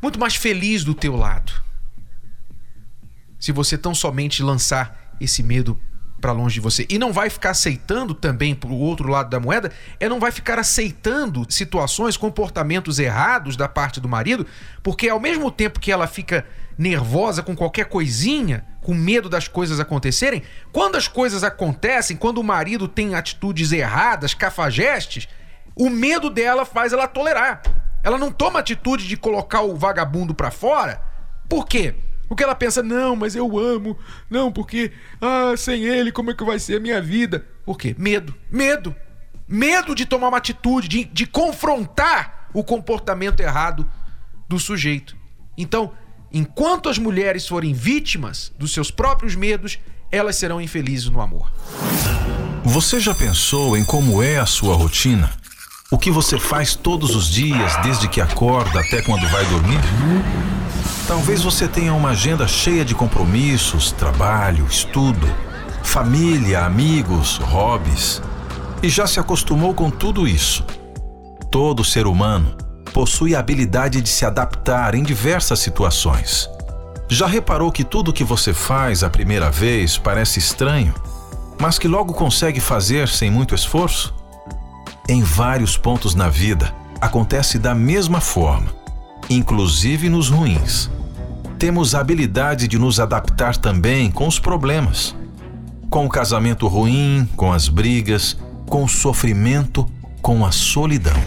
muito 0.01 0.19
mais 0.19 0.35
feliz 0.35 0.83
do 0.83 0.95
teu 0.95 1.15
lado. 1.15 1.53
Se 3.39 3.53
você 3.53 3.77
tão 3.77 3.95
somente 3.95 4.43
lançar 4.43 5.17
esse 5.21 5.43
medo 5.43 5.79
para 6.21 6.33
longe 6.33 6.55
de 6.55 6.61
você. 6.61 6.87
E 6.89 6.99
não 6.99 7.13
vai 7.13 7.31
ficar 7.31 7.51
aceitando 7.51 8.15
também 8.15 8.55
para 8.55 8.71
o 8.71 8.79
outro 8.79 9.09
lado 9.09 9.31
da 9.31 9.41
moeda, 9.41 9.73
é 9.99 10.09
não 10.09 10.21
vai 10.21 10.31
ficar 10.31 10.59
aceitando 10.59 11.47
situações, 11.49 12.17
comportamentos 12.17 12.99
errados 12.99 13.57
da 13.57 13.69
parte 13.69 14.01
do 14.01 14.09
marido, 14.09 14.47
porque 14.83 15.09
ao 15.09 15.19
mesmo 15.19 15.51
tempo 15.51 15.81
que 15.81 15.91
ela 15.91 16.07
fica 16.07 16.45
nervosa 16.77 17.43
com 17.43 17.55
qualquer 17.55 17.87
coisinha, 17.87 18.65
com 18.81 18.95
medo 18.95 19.29
das 19.29 19.47
coisas 19.47 19.79
acontecerem, 19.79 20.43
quando 20.73 20.97
as 20.97 21.07
coisas 21.07 21.45
acontecem, 21.45 22.17
quando 22.17 22.39
o 22.39 22.45
marido 22.45 22.89
tem 22.89 23.15
atitudes 23.15 23.73
erradas, 23.73 24.33
cafajestes, 24.33 25.29
o 25.77 25.91
medo 25.91 26.31
dela 26.31 26.65
faz 26.65 26.93
ela 26.93 27.07
tolerar. 27.07 27.63
Ela 28.03 28.17
não 28.17 28.33
toma 28.33 28.61
atitude 28.61 29.07
de 29.07 29.17
colocar 29.17 29.61
o 29.61 29.77
vagabundo 29.77 30.35
para 30.35 30.51
fora. 30.51 31.03
Por 31.49 31.67
quê? 31.67 31.95
Porque 32.31 32.45
ela 32.45 32.55
pensa, 32.55 32.81
não, 32.81 33.17
mas 33.17 33.35
eu 33.35 33.59
amo. 33.59 33.99
Não, 34.31 34.53
porque, 34.53 34.93
ah, 35.21 35.53
sem 35.57 35.83
ele, 35.83 36.13
como 36.13 36.31
é 36.31 36.35
que 36.35 36.45
vai 36.45 36.61
ser 36.61 36.77
a 36.77 36.81
minha 36.81 37.03
vida? 37.03 37.45
Por 37.67 37.77
quê? 37.77 37.93
Medo. 37.99 38.33
Medo. 38.49 38.95
Medo 39.49 39.97
de 39.97 40.07
tomar 40.07 40.29
uma 40.29 40.39
atitude, 40.39 40.87
de, 40.87 41.05
de 41.07 41.27
confrontar 41.27 42.49
o 42.55 42.63
comportamento 42.63 43.41
errado 43.41 43.85
do 44.49 44.61
sujeito. 44.61 45.17
Então, 45.59 45.93
enquanto 46.33 46.89
as 46.89 46.99
mulheres 46.99 47.49
forem 47.49 47.75
vítimas 47.75 48.53
dos 48.57 48.73
seus 48.73 48.93
próprios 48.93 49.35
medos, 49.35 49.81
elas 50.13 50.37
serão 50.37 50.61
infelizes 50.61 51.11
no 51.11 51.21
amor. 51.21 51.53
Você 52.63 53.01
já 53.01 53.13
pensou 53.13 53.77
em 53.77 53.85
como 53.85 54.23
é 54.23 54.39
a 54.39 54.47
sua 54.47 54.77
rotina? 54.77 55.33
O 55.91 55.99
que 55.99 56.13
você 56.13 56.39
faz 56.39 56.77
todos 56.77 57.17
os 57.17 57.29
dias, 57.29 57.75
desde 57.83 58.09
que 58.09 58.21
acorda 58.21 58.79
até 58.79 59.03
quando 59.03 59.29
vai 59.31 59.45
dormir? 59.47 59.81
Talvez 61.11 61.43
você 61.43 61.67
tenha 61.67 61.93
uma 61.93 62.11
agenda 62.11 62.47
cheia 62.47 62.85
de 62.85 62.95
compromissos, 62.95 63.91
trabalho, 63.91 64.65
estudo, 64.67 65.27
família, 65.83 66.65
amigos, 66.65 67.37
hobbies 67.39 68.23
e 68.81 68.89
já 68.89 69.09
se 69.09 69.19
acostumou 69.19 69.75
com 69.75 69.91
tudo 69.91 70.29
isso. 70.29 70.65
Todo 71.51 71.83
ser 71.83 72.07
humano 72.07 72.57
possui 72.93 73.35
a 73.35 73.41
habilidade 73.41 74.01
de 74.01 74.09
se 74.09 74.25
adaptar 74.25 74.95
em 74.95 75.03
diversas 75.03 75.59
situações. 75.59 76.49
Já 77.09 77.27
reparou 77.27 77.73
que 77.73 77.83
tudo 77.83 78.13
que 78.13 78.23
você 78.23 78.55
faz 78.55 79.03
a 79.03 79.11
primeira 79.11 79.51
vez 79.51 79.99
parece 79.99 80.39
estranho, 80.39 80.95
mas 81.61 81.77
que 81.77 81.89
logo 81.89 82.15
consegue 82.15 82.61
fazer 82.61 83.09
sem 83.09 83.33
muito 83.33 83.53
esforço? 83.53 84.15
Em 85.09 85.25
vários 85.25 85.77
pontos 85.77 86.15
na 86.15 86.29
vida, 86.29 86.73
acontece 87.01 87.59
da 87.59 87.75
mesma 87.75 88.21
forma, 88.21 88.73
inclusive 89.29 90.09
nos 90.09 90.29
ruins 90.29 90.89
temos 91.61 91.95
a 91.95 92.01
habilidade 92.01 92.67
de 92.67 92.79
nos 92.79 92.99
adaptar 92.99 93.55
também 93.55 94.11
com 94.11 94.27
os 94.27 94.39
problemas. 94.39 95.15
Com 95.91 96.07
o 96.07 96.09
casamento 96.09 96.67
ruim, 96.67 97.29
com 97.37 97.53
as 97.53 97.69
brigas, 97.69 98.35
com 98.67 98.83
o 98.83 98.89
sofrimento, 98.89 99.87
com 100.23 100.47
a 100.47 100.53
solidão. 100.53 101.23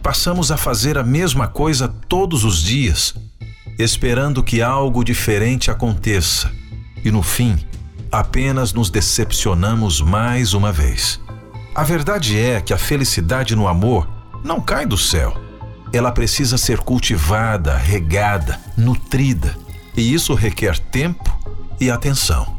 Passamos 0.00 0.52
a 0.52 0.56
fazer 0.56 0.96
a 0.96 1.02
mesma 1.02 1.48
coisa 1.48 1.88
todos 1.88 2.44
os 2.44 2.62
dias, 2.62 3.16
esperando 3.80 4.44
que 4.44 4.62
algo 4.62 5.02
diferente 5.02 5.72
aconteça, 5.72 6.48
e 7.04 7.10
no 7.10 7.20
fim, 7.20 7.58
apenas 8.12 8.72
nos 8.72 8.90
decepcionamos 8.90 10.00
mais 10.00 10.54
uma 10.54 10.70
vez. 10.70 11.20
A 11.74 11.82
verdade 11.82 12.38
é 12.38 12.60
que 12.60 12.72
a 12.72 12.78
felicidade 12.78 13.56
no 13.56 13.66
amor 13.66 14.08
não 14.44 14.60
cai 14.60 14.86
do 14.86 14.96
céu 14.96 15.51
ela 15.92 16.10
precisa 16.10 16.56
ser 16.56 16.78
cultivada, 16.78 17.76
regada, 17.76 18.58
nutrida. 18.76 19.54
E 19.94 20.12
isso 20.14 20.32
requer 20.34 20.78
tempo 20.78 21.30
e 21.78 21.90
atenção. 21.90 22.56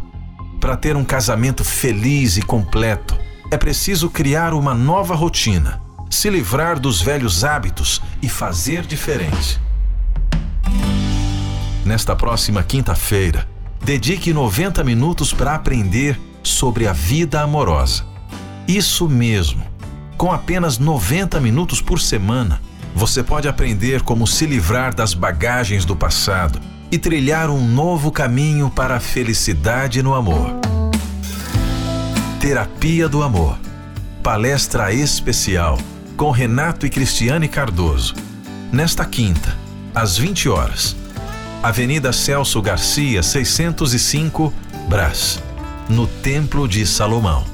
Para 0.59 0.77
ter 0.77 0.95
um 0.95 1.03
casamento 1.03 1.63
feliz 1.63 2.37
e 2.37 2.41
completo, 2.41 3.17
é 3.49 3.57
preciso 3.57 4.09
criar 4.09 4.53
uma 4.53 4.73
nova 4.75 5.15
rotina, 5.15 5.81
se 6.09 6.29
livrar 6.29 6.79
dos 6.79 7.01
velhos 7.01 7.43
hábitos 7.43 8.01
e 8.21 8.29
fazer 8.29 8.85
diferente. 8.85 9.59
Nesta 11.83 12.15
próxima 12.15 12.63
quinta-feira, 12.63 13.47
dedique 13.83 14.31
90 14.31 14.83
minutos 14.83 15.33
para 15.33 15.55
aprender 15.55 16.19
sobre 16.43 16.87
a 16.87 16.93
vida 16.93 17.41
amorosa. 17.41 18.05
Isso 18.67 19.09
mesmo, 19.09 19.65
com 20.17 20.31
apenas 20.31 20.77
90 20.77 21.41
minutos 21.41 21.81
por 21.81 21.99
semana 21.99 22.61
você 22.95 23.23
pode 23.23 23.47
aprender 23.47 24.01
como 24.01 24.27
se 24.27 24.45
livrar 24.45 24.93
das 24.93 25.13
bagagens 25.13 25.85
do 25.85 25.95
passado 25.95 26.59
e 26.91 26.97
trilhar 26.97 27.49
um 27.49 27.67
novo 27.67 28.11
caminho 28.11 28.69
para 28.69 28.97
a 28.97 28.99
felicidade 28.99 30.03
no 30.03 30.13
amor. 30.13 30.53
Terapia 32.39 33.09
do 33.09 33.23
Amor. 33.23 33.57
Palestra 34.21 34.93
especial 34.93 35.77
com 36.15 36.29
Renato 36.29 36.85
e 36.85 36.89
Cristiane 36.89 37.47
Cardoso. 37.47 38.13
Nesta 38.71 39.05
quinta, 39.05 39.57
às 39.95 40.17
20 40.17 40.49
horas. 40.49 40.95
Avenida 41.63 42.11
Celso 42.11 42.61
Garcia, 42.61 43.23
605, 43.23 44.53
Brás, 44.87 45.41
no 45.89 46.05
Templo 46.05 46.67
de 46.67 46.85
Salomão. 46.85 47.45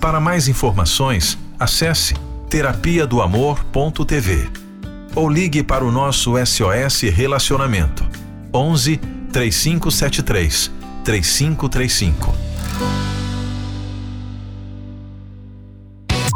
Para 0.00 0.18
mais 0.18 0.48
informações, 0.48 1.38
acesse 1.58 2.14
terapia 2.48 3.06
do 3.06 3.20
amor.tv 3.20 4.69
ou 5.14 5.28
ligue 5.28 5.62
para 5.62 5.84
o 5.84 5.90
nosso 5.90 6.34
SOS 6.44 7.02
Relacionamento 7.12 8.06
11 8.52 8.96
3573 9.32 10.70
3535. 11.04 12.34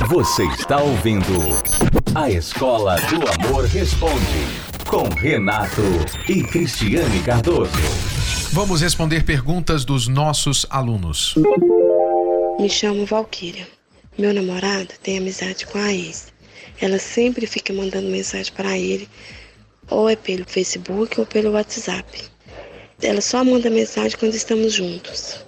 Você 0.08 0.44
está 0.44 0.80
ouvindo 0.80 1.32
A 2.14 2.30
Escola 2.30 2.96
do 3.02 3.46
Amor 3.46 3.64
Responde 3.64 4.64
com 4.86 5.08
Renato 5.08 5.82
e 6.28 6.42
Cristiane 6.42 7.20
Cardoso. 7.20 7.72
Vamos 8.52 8.80
responder 8.80 9.24
perguntas 9.24 9.84
dos 9.84 10.06
nossos 10.06 10.66
alunos. 10.70 11.34
Me 12.60 12.68
chamo 12.68 13.04
Valquíria. 13.06 13.66
Meu 14.16 14.32
namorado 14.32 14.88
tem 15.02 15.18
amizade 15.18 15.66
com 15.66 15.78
a 15.78 15.92
ex. 15.92 16.33
Ela 16.80 16.98
sempre 16.98 17.46
fica 17.46 17.72
mandando 17.72 18.08
mensagem 18.08 18.52
para 18.52 18.76
ele, 18.78 19.08
ou 19.88 20.08
é 20.08 20.16
pelo 20.16 20.44
Facebook 20.44 21.18
ou 21.20 21.26
pelo 21.26 21.52
WhatsApp. 21.52 22.24
Ela 23.02 23.20
só 23.20 23.44
manda 23.44 23.70
mensagem 23.70 24.18
quando 24.18 24.34
estamos 24.34 24.72
juntos. 24.72 25.44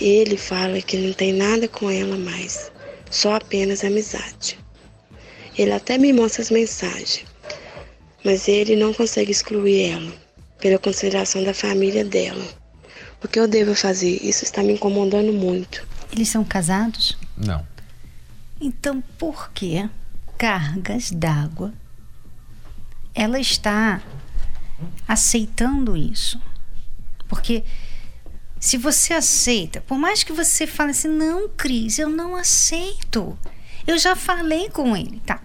Ele 0.00 0.36
fala 0.36 0.80
que 0.82 0.96
não 0.96 1.12
tem 1.12 1.32
nada 1.32 1.68
com 1.68 1.88
ela 1.88 2.16
mais, 2.16 2.70
só 3.10 3.36
apenas 3.36 3.84
amizade. 3.84 4.58
Ele 5.56 5.72
até 5.72 5.96
me 5.96 6.12
mostra 6.12 6.42
as 6.42 6.50
mensagens, 6.50 7.24
mas 8.24 8.48
ele 8.48 8.74
não 8.74 8.92
consegue 8.92 9.30
excluir 9.30 9.82
ela, 9.90 10.12
pela 10.58 10.78
consideração 10.78 11.44
da 11.44 11.54
família 11.54 12.04
dela. 12.04 12.44
O 13.22 13.28
que 13.28 13.38
eu 13.38 13.46
devo 13.46 13.74
fazer? 13.74 14.20
Isso 14.22 14.44
está 14.44 14.62
me 14.62 14.72
incomodando 14.72 15.32
muito. 15.32 15.86
Eles 16.12 16.28
são 16.28 16.44
casados? 16.44 17.16
Não. 17.36 17.64
Então 18.60 19.00
por 19.16 19.50
quê? 19.52 19.88
Cargas 20.38 21.10
d'água, 21.10 21.72
ela 23.14 23.38
está 23.38 24.02
aceitando 25.06 25.96
isso. 25.96 26.40
Porque 27.28 27.64
se 28.58 28.76
você 28.76 29.12
aceita, 29.12 29.80
por 29.82 29.98
mais 29.98 30.22
que 30.22 30.32
você 30.32 30.66
fale 30.66 30.90
assim, 30.90 31.08
não, 31.08 31.48
Cris, 31.48 31.98
eu 31.98 32.08
não 32.08 32.34
aceito. 32.34 33.38
Eu 33.86 33.98
já 33.98 34.16
falei 34.16 34.70
com 34.70 34.96
ele, 34.96 35.20
tá? 35.20 35.40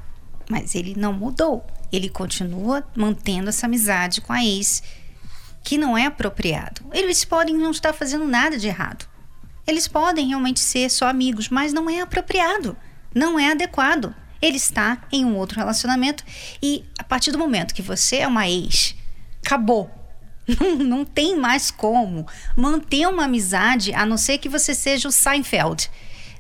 Mas 0.50 0.74
ele 0.74 0.96
não 0.96 1.13
mudou. 1.13 1.65
Ele 1.91 2.10
continua 2.10 2.84
mantendo 2.96 3.50
essa 3.50 3.65
amizade 3.65 4.22
com 4.22 4.31
a 4.31 4.43
ex, 4.43 4.81
que 5.63 5.77
não 5.77 5.98
é 5.98 6.05
apropriado. 6.05 6.81
Eles 6.93 7.25
podem 7.25 7.55
não 7.58 7.72
estar 7.72 7.93
fazendo 7.93 8.25
nada 8.25 8.58
de 8.58 8.67
errado. 8.67 9.05
Eles 9.67 9.88
podem 9.88 10.27
realmente 10.27 10.60
ser 10.60 10.89
só 10.89 11.08
amigos, 11.08 11.50
mas 11.50 11.74
não 11.74 11.89
é 11.89 12.01
apropriado, 12.01 12.75
não 13.13 13.38
é 13.38 13.51
adequado. 13.51 14.15
Ele 14.41 14.58
está 14.58 15.01
em 15.12 15.25
um 15.25 15.36
outro 15.36 15.58
relacionamento 15.58 16.24
e 16.62 16.86
a 16.98 17.03
partir 17.03 17.31
do 17.31 17.38
momento 17.38 17.74
que 17.74 17.81
você 17.81 18.17
é 18.17 18.27
uma 18.27 18.48
ex, 18.50 18.96
acabou. 19.46 19.89
Não, 20.60 20.75
não 20.77 21.05
tem 21.05 21.38
mais 21.38 21.69
como 21.69 22.25
manter 22.58 23.08
uma 23.08 23.25
amizade 23.25 23.93
a 23.93 24.03
não 24.03 24.17
ser 24.17 24.39
que 24.39 24.50
você 24.50 24.74
seja 24.74 25.08
o 25.08 25.12
Seinfeld, 25.12 25.91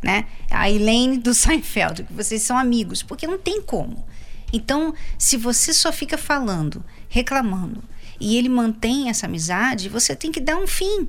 né? 0.01 0.25
A 0.49 0.67
Elaine 0.67 1.19
do 1.19 1.31
Seinfeld, 1.35 2.05
que 2.05 2.13
vocês 2.13 2.41
são 2.41 2.57
amigos, 2.57 3.03
porque 3.03 3.27
não 3.27 3.37
tem 3.37 3.61
como. 3.61 4.03
Então, 4.51 4.95
se 5.15 5.37
você 5.37 5.71
só 5.75 5.91
fica 5.91 6.17
falando, 6.17 6.83
reclamando, 7.07 7.83
e 8.19 8.35
ele 8.35 8.49
mantém 8.49 9.09
essa 9.09 9.27
amizade, 9.27 9.87
você 9.89 10.15
tem 10.15 10.31
que 10.31 10.39
dar 10.39 10.57
um 10.57 10.67
fim. 10.67 11.07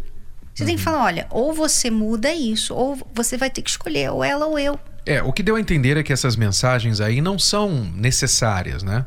Você 0.55 0.63
uhum. 0.63 0.67
tem 0.67 0.67
que 0.67 0.73
uhum. 0.73 0.79
falar, 0.79 1.05
olha, 1.05 1.27
ou 1.31 1.53
você 1.53 1.91
muda 1.91 2.33
isso, 2.35 2.75
ou 2.75 2.99
você 3.15 3.37
vai 3.37 3.51
ter 3.51 3.63
que 3.63 3.71
escolher, 3.71 4.11
ou 4.11 4.23
ela 4.23 4.47
ou 4.47 4.59
eu. 4.59 4.79
É, 5.07 5.23
o 5.23 5.33
que 5.33 5.43
deu 5.43 5.57
a 5.57 5.61
entender 5.61 5.97
é 5.97 6.03
que 6.03 6.13
essas 6.13 6.37
mensagens 6.37 7.01
aí 7.01 7.21
não 7.21 7.39
são 7.39 7.85
necessárias, 7.95 8.83
né? 8.83 9.07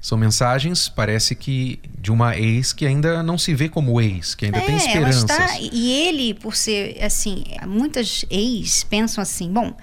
São 0.00 0.18
mensagens, 0.18 0.88
parece 0.88 1.34
que, 1.34 1.80
de 1.98 2.12
uma 2.12 2.36
ex 2.36 2.74
que 2.74 2.84
ainda 2.84 3.22
não 3.22 3.38
se 3.38 3.54
vê 3.54 3.70
como 3.70 3.98
ex, 4.00 4.34
que 4.34 4.44
ainda 4.44 4.58
é, 4.58 4.66
tem 4.66 4.76
esperanças. 4.76 5.22
Está, 5.22 5.58
e 5.58 5.92
ele, 5.92 6.34
por 6.34 6.54
ser 6.54 7.02
assim, 7.02 7.44
muitas 7.66 8.26
ex 8.28 8.84
pensam 8.84 9.22
assim: 9.22 9.50
bom, 9.50 9.74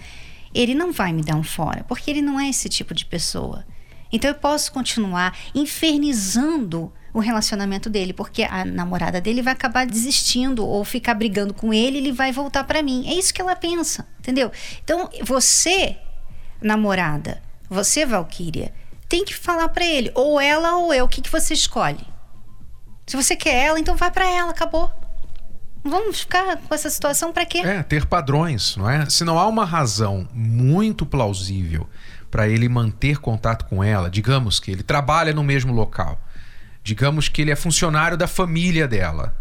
ele 0.53 0.75
não 0.75 0.91
vai 0.91 1.12
me 1.12 1.24
dar 1.24 1.36
um 1.36 1.44
fora, 1.44 1.84
porque 1.88 2.12
ele 2.12 2.22
não 2.22 2.39
é 2.39 2.50
esse 2.50 2.70
tipo 2.70 2.94
de 2.94 3.03
pessoa. 3.06 3.65
Então 4.12 4.30
eu 4.30 4.36
posso 4.36 4.72
continuar 4.72 5.38
infernizando 5.53 6.91
o 7.13 7.20
relacionamento 7.20 7.89
dele, 7.89 8.13
porque 8.13 8.44
a 8.44 8.63
namorada 8.63 9.20
dele 9.20 9.41
vai 9.41 9.53
acabar 9.53 9.86
desistindo 9.86 10.65
ou 10.65 10.84
ficar 10.86 11.13
brigando 11.13 11.53
com 11.53 11.74
ele, 11.74 11.98
ele 11.98 12.12
vai 12.12 12.32
voltar 12.32 12.63
para 12.63 12.82
mim. 12.82 13.06
É 13.08 13.13
isso 13.13 13.34
que 13.34 13.41
ela 13.41 13.56
pensa, 13.56 14.08
entendeu? 14.20 14.51
Então 14.84 15.10
você, 15.24 15.98
namorada, 16.62 17.41
você, 17.70 18.06
Valkyria, 18.06 18.74
tem 19.10 19.25
que 19.25 19.36
falar 19.36 19.70
para 19.70 19.86
ele, 19.86 20.12
ou 20.15 20.39
ela 20.39 20.77
ou 20.77 20.94
eu, 20.94 21.06
o 21.06 21.10
que, 21.10 21.22
que 21.22 21.32
você 21.32 21.53
escolhe? 21.53 22.06
Se 23.06 23.18
você 23.18 23.36
quer 23.36 23.65
ela, 23.65 23.80
então 23.80 23.96
vai 23.98 24.10
para 24.10 24.30
ela, 24.30 24.51
acabou. 24.51 24.89
Vamos 25.84 26.22
ficar 26.22 26.58
com 26.58 26.74
essa 26.74 26.89
situação 26.89 27.34
para 27.34 27.46
quê? 27.46 27.58
É, 27.58 27.82
ter 27.82 28.06
padrões, 28.06 28.77
não 28.77 28.89
é? 28.89 29.10
Se 29.10 29.24
não 29.24 29.38
há 29.39 29.48
uma 29.48 29.65
razão 29.65 30.27
muito 30.32 31.06
plausível 31.06 31.89
para 32.31 32.47
ele 32.47 32.69
manter 32.69 33.17
contato 33.17 33.65
com 33.65 33.83
ela, 33.83 34.09
digamos 34.09 34.59
que 34.59 34.71
ele 34.71 34.81
trabalha 34.81 35.33
no 35.33 35.43
mesmo 35.43 35.73
local, 35.73 36.19
digamos 36.81 37.27
que 37.27 37.41
ele 37.41 37.51
é 37.51 37.55
funcionário 37.55 38.17
da 38.17 38.25
família 38.25 38.88
dela, 38.88 39.35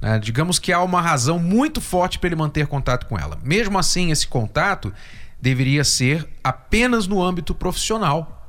né? 0.00 0.18
digamos 0.20 0.60
que 0.60 0.72
há 0.72 0.80
uma 0.80 1.02
razão 1.02 1.38
muito 1.40 1.80
forte 1.80 2.18
para 2.18 2.28
ele 2.28 2.36
manter 2.36 2.68
contato 2.68 3.06
com 3.06 3.18
ela. 3.18 3.36
Mesmo 3.42 3.76
assim, 3.76 4.12
esse 4.12 4.28
contato 4.28 4.94
deveria 5.40 5.82
ser 5.82 6.26
apenas 6.42 7.08
no 7.08 7.22
âmbito 7.22 7.52
profissional 7.52 8.40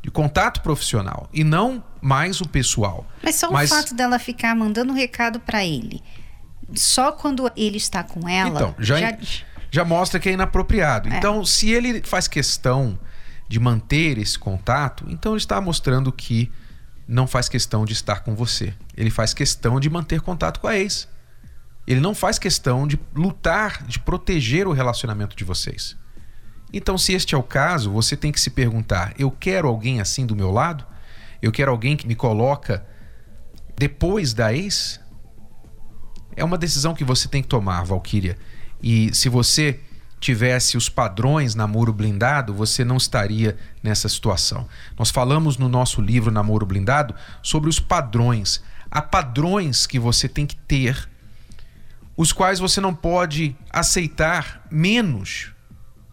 de 0.00 0.10
contato 0.12 0.62
profissional 0.62 1.28
e 1.32 1.42
não 1.42 1.82
mais 2.00 2.40
o 2.40 2.48
pessoal. 2.48 3.04
Mas 3.22 3.34
só 3.34 3.50
Mas... 3.50 3.70
o 3.70 3.74
fato 3.74 3.94
dela 3.94 4.18
ficar 4.20 4.54
mandando 4.54 4.92
recado 4.92 5.40
para 5.40 5.64
ele, 5.64 6.00
só 6.74 7.10
quando 7.10 7.50
ele 7.56 7.78
está 7.78 8.04
com 8.04 8.28
ela. 8.28 8.50
Então, 8.50 8.74
já, 8.78 9.00
já... 9.00 9.18
já 9.70 9.84
mostra 9.84 10.20
que 10.20 10.28
é 10.28 10.32
inapropriado. 10.32 11.08
É. 11.08 11.18
Então, 11.18 11.44
se 11.44 11.70
ele 11.70 12.00
faz 12.02 12.28
questão 12.28 12.96
de 13.48 13.58
manter 13.58 14.18
esse 14.18 14.38
contato, 14.38 15.06
então 15.08 15.32
ele 15.32 15.38
está 15.38 15.60
mostrando 15.60 16.12
que 16.12 16.52
não 17.06 17.26
faz 17.26 17.48
questão 17.48 17.86
de 17.86 17.94
estar 17.94 18.20
com 18.20 18.34
você. 18.34 18.74
Ele 18.94 19.10
faz 19.10 19.32
questão 19.32 19.80
de 19.80 19.88
manter 19.88 20.20
contato 20.20 20.60
com 20.60 20.66
a 20.66 20.76
ex. 20.76 21.08
Ele 21.86 22.00
não 22.00 22.14
faz 22.14 22.38
questão 22.38 22.86
de 22.86 23.00
lutar, 23.14 23.82
de 23.84 23.98
proteger 23.98 24.68
o 24.68 24.72
relacionamento 24.72 25.34
de 25.34 25.42
vocês. 25.42 25.96
Então, 26.70 26.98
se 26.98 27.14
este 27.14 27.34
é 27.34 27.38
o 27.38 27.42
caso, 27.42 27.90
você 27.90 28.14
tem 28.14 28.30
que 28.30 28.38
se 28.38 28.50
perguntar: 28.50 29.14
eu 29.18 29.30
quero 29.30 29.66
alguém 29.68 30.00
assim 30.00 30.26
do 30.26 30.36
meu 30.36 30.50
lado? 30.50 30.84
Eu 31.40 31.50
quero 31.50 31.70
alguém 31.70 31.96
que 31.96 32.06
me 32.06 32.14
coloca 32.14 32.84
depois 33.74 34.34
da 34.34 34.52
ex? 34.52 35.00
É 36.36 36.44
uma 36.44 36.58
decisão 36.58 36.94
que 36.94 37.04
você 37.04 37.26
tem 37.26 37.40
que 37.40 37.48
tomar, 37.48 37.84
Valkyria. 37.84 38.36
E 38.82 39.14
se 39.14 39.30
você 39.30 39.80
tivesse 40.20 40.76
os 40.76 40.88
padrões 40.88 41.54
namoro 41.54 41.92
blindado, 41.92 42.52
você 42.52 42.84
não 42.84 42.96
estaria 42.96 43.56
nessa 43.82 44.08
situação. 44.08 44.66
Nós 44.98 45.10
falamos 45.10 45.56
no 45.56 45.68
nosso 45.68 46.00
livro 46.00 46.30
Namoro 46.30 46.66
Blindado 46.66 47.14
sobre 47.42 47.70
os 47.70 47.78
padrões. 47.78 48.62
Há 48.90 49.00
padrões 49.00 49.86
que 49.86 49.98
você 49.98 50.28
tem 50.28 50.46
que 50.46 50.56
ter, 50.56 51.08
os 52.16 52.32
quais 52.32 52.58
você 52.58 52.80
não 52.80 52.94
pode 52.94 53.56
aceitar 53.70 54.66
menos 54.70 55.52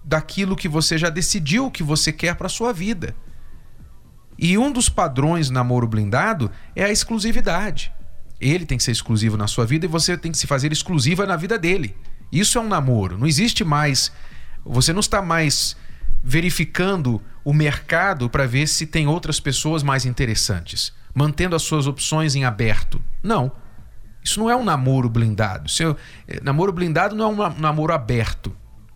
daquilo 0.04 0.56
que 0.56 0.70
você 0.70 0.98
já 0.98 1.10
decidiu 1.10 1.72
que 1.72 1.82
você 1.82 2.12
quer 2.12 2.36
para 2.36 2.48
sua 2.48 2.72
vida. 2.72 3.16
E 4.38 4.58
um 4.58 4.72
dos 4.72 4.90
padrões 4.90 5.50
namoro 5.50 5.88
blindado 5.88 6.52
é 6.76 6.84
a 6.84 6.92
exclusividade. 6.92 7.92
Ele 8.40 8.66
tem 8.66 8.78
que 8.78 8.84
ser 8.84 8.92
exclusivo 8.92 9.38
na 9.38 9.48
sua 9.48 9.66
vida 9.66 9.86
e 9.86 9.90
você 9.90 10.18
tem 10.18 10.32
que 10.32 10.38
se 10.38 10.46
fazer 10.46 10.72
exclusiva 10.72 11.26
na 11.26 11.38
vida 11.38 11.58
dele. 11.58 11.96
Isso 12.32 12.58
é 12.58 12.62
um 12.62 12.68
namoro. 12.68 13.18
Não 13.18 13.28
existe 13.28 13.64
mais. 13.64 14.12
Você 14.66 14.92
não 14.92 15.00
está 15.00 15.22
mais 15.22 15.76
verificando 16.24 17.22
o 17.44 17.54
mercado 17.54 18.30
para 18.30 18.48
ver 18.48 18.68
se 18.68 18.88
tem 18.88 19.08
outras 19.08 19.40
pessoas 19.40 19.84
mais 19.84 20.06
interessantes, 20.06 20.92
mantendo 21.14 21.56
as 21.56 21.62
suas 21.62 21.86
opções 21.88 22.36
em 22.36 22.44
aberto. 22.44 23.02
Não. 23.22 23.52
Isso 24.24 24.40
não 24.40 24.50
é 24.50 24.56
um 24.56 24.64
namoro 24.64 25.08
blindado. 25.08 25.70
Seu, 25.70 25.96
é, 26.28 26.40
namoro 26.42 26.72
blindado 26.72 27.16
não 27.16 27.44
é 27.44 27.48
um 27.50 27.60
namoro 27.60 27.94
aberto 27.94 28.56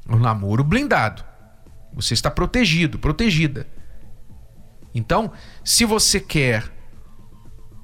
um 0.09 0.19
namoro 0.19 0.63
blindado. 0.63 1.23
Você 1.93 2.13
está 2.13 2.31
protegido, 2.31 2.97
protegida. 2.97 3.67
Então, 4.93 5.31
se 5.63 5.85
você 5.85 6.19
quer 6.19 6.63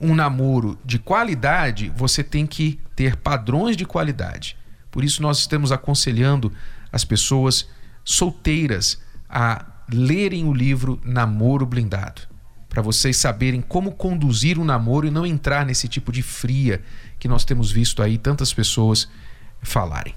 um 0.02 0.16
namoro 0.16 0.78
de 0.84 0.98
qualidade, 1.00 1.92
você 1.96 2.24
tem 2.24 2.46
que 2.46 2.80
ter 2.96 3.16
padrões 3.16 3.78
de 3.78 3.86
qualidade. 3.86 4.58
Por 4.96 5.04
isso, 5.04 5.22
nós 5.22 5.40
estamos 5.40 5.74
aconselhando 5.74 6.54
as 6.90 7.04
pessoas 7.04 7.68
solteiras 8.06 8.98
a 9.30 9.66
lerem 9.92 10.46
o 10.46 10.54
livro 10.54 11.02
Namoro 11.04 11.66
Blindado, 11.66 12.22
para 12.70 12.82
vocês 12.82 13.18
saberem 13.18 13.60
como 13.60 13.92
conduzir 13.92 14.58
um 14.58 14.64
namoro 14.64 15.06
e 15.06 15.12
não 15.12 15.26
entrar 15.26 15.66
nesse 15.66 15.90
tipo 15.90 16.14
de 16.14 16.22
fria 16.22 16.82
que 17.20 17.28
nós 17.28 17.44
temos 17.44 17.74
visto 17.74 18.02
aí 18.02 18.18
tantas 18.18 18.54
pessoas 18.54 19.10
falarem. 19.62 20.16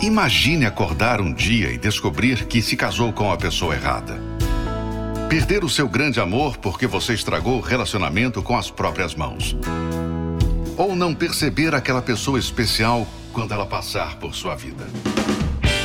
Imagine 0.00 0.64
acordar 0.64 1.20
um 1.20 1.34
dia 1.34 1.70
e 1.70 1.76
descobrir 1.76 2.46
que 2.46 2.62
se 2.62 2.74
casou 2.74 3.12
com 3.12 3.30
a 3.30 3.36
pessoa 3.36 3.74
errada. 3.74 4.18
Perder 5.28 5.62
o 5.62 5.68
seu 5.68 5.86
grande 5.86 6.18
amor 6.20 6.56
porque 6.56 6.86
você 6.86 7.12
estragou 7.12 7.58
o 7.58 7.60
relacionamento 7.60 8.42
com 8.42 8.56
as 8.56 8.70
próprias 8.70 9.14
mãos. 9.14 9.54
Ou 10.78 10.96
não 10.96 11.14
perceber 11.14 11.74
aquela 11.74 12.00
pessoa 12.00 12.38
especial 12.38 13.06
quando 13.32 13.52
ela 13.52 13.66
passar 13.66 14.16
por 14.16 14.34
sua 14.34 14.54
vida. 14.54 14.86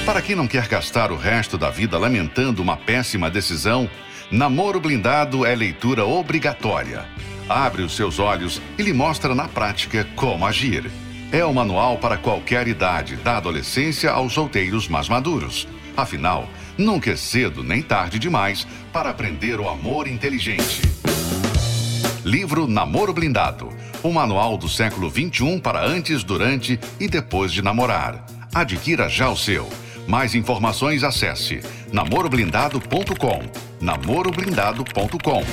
Para 0.06 0.22
quem 0.22 0.36
não 0.36 0.48
quer 0.48 0.68
gastar 0.68 1.12
o 1.12 1.18
resto 1.18 1.58
da 1.58 1.70
vida 1.70 1.98
lamentando 1.98 2.62
uma 2.62 2.78
péssima 2.78 3.30
decisão, 3.30 3.90
Namoro 4.32 4.80
Blindado 4.80 5.46
é 5.46 5.56
leitura 5.56 6.06
obrigatória. 6.06 7.06
Abre 7.50 7.82
os 7.82 7.96
seus 7.96 8.20
olhos 8.20 8.62
e 8.78 8.84
lhe 8.84 8.94
mostra 8.94 9.34
na 9.34 9.48
prática 9.48 10.06
como 10.16 10.46
agir. 10.46 10.90
É 11.32 11.44
o 11.44 11.54
manual 11.54 11.98
para 11.98 12.18
qualquer 12.18 12.68
idade, 12.68 13.18
da 13.18 13.38
adolescência 13.38 14.12
aos 14.12 14.34
solteiros 14.34 14.88
mais 14.88 15.10
maduros. 15.10 15.68
Afinal, 15.96 16.48
nunca 16.78 17.12
é 17.12 17.16
cedo 17.16 17.64
nem 17.64 17.82
tarde 17.82 18.20
demais 18.20 18.68
para 18.94 19.10
aprender 19.10 19.60
o 19.60 19.68
amor 19.68 20.08
inteligente. 20.08 20.97
Livro 22.28 22.68
Namoro 22.68 23.14
Blindado. 23.14 23.70
Um 24.04 24.12
manual 24.12 24.58
do 24.58 24.68
século 24.68 25.10
XXI 25.10 25.62
para 25.62 25.86
antes, 25.86 26.26
durante 26.26 26.78
e 27.00 27.08
depois 27.08 27.54
de 27.54 27.62
namorar. 27.62 28.26
Adquira 28.54 29.08
já 29.08 29.30
o 29.30 29.38
seu. 29.38 29.66
Mais 30.06 30.36
informações 30.36 31.06
acesse 31.06 31.62
namoroblindado.com. 31.94 33.40
namoroblindado.com. 33.80 35.44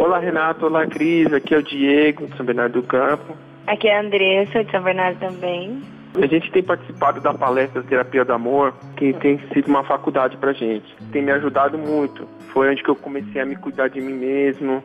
Olá, 0.00 0.20
Renato. 0.20 0.66
Olá, 0.66 0.86
Cris. 0.86 1.32
Aqui 1.32 1.52
é 1.52 1.58
o 1.58 1.62
Diego, 1.64 2.28
de 2.28 2.36
São 2.36 2.46
Bernardo 2.46 2.80
do 2.80 2.86
Campo. 2.86 3.36
Aqui 3.66 3.88
é 3.88 3.98
a 3.98 4.00
Andressa, 4.00 4.62
de 4.62 4.70
São 4.70 4.80
Bernardo 4.80 5.18
também. 5.18 5.82
A 6.22 6.26
gente 6.26 6.50
tem 6.50 6.62
participado 6.62 7.20
da 7.20 7.34
palestra 7.34 7.82
Terapia 7.82 8.24
do 8.24 8.32
Amor, 8.32 8.72
que 8.96 9.12
tem 9.14 9.38
sido 9.52 9.68
uma 9.68 9.84
faculdade 9.84 10.36
pra 10.38 10.52
gente. 10.52 10.96
Tem 11.12 11.22
me 11.22 11.30
ajudado 11.30 11.76
muito. 11.76 12.26
Foi 12.52 12.70
onde 12.70 12.82
que 12.82 12.88
eu 12.88 12.96
comecei 12.96 13.40
a 13.40 13.44
me 13.44 13.54
cuidar 13.54 13.88
de 13.88 14.00
mim 14.00 14.14
mesmo, 14.14 14.82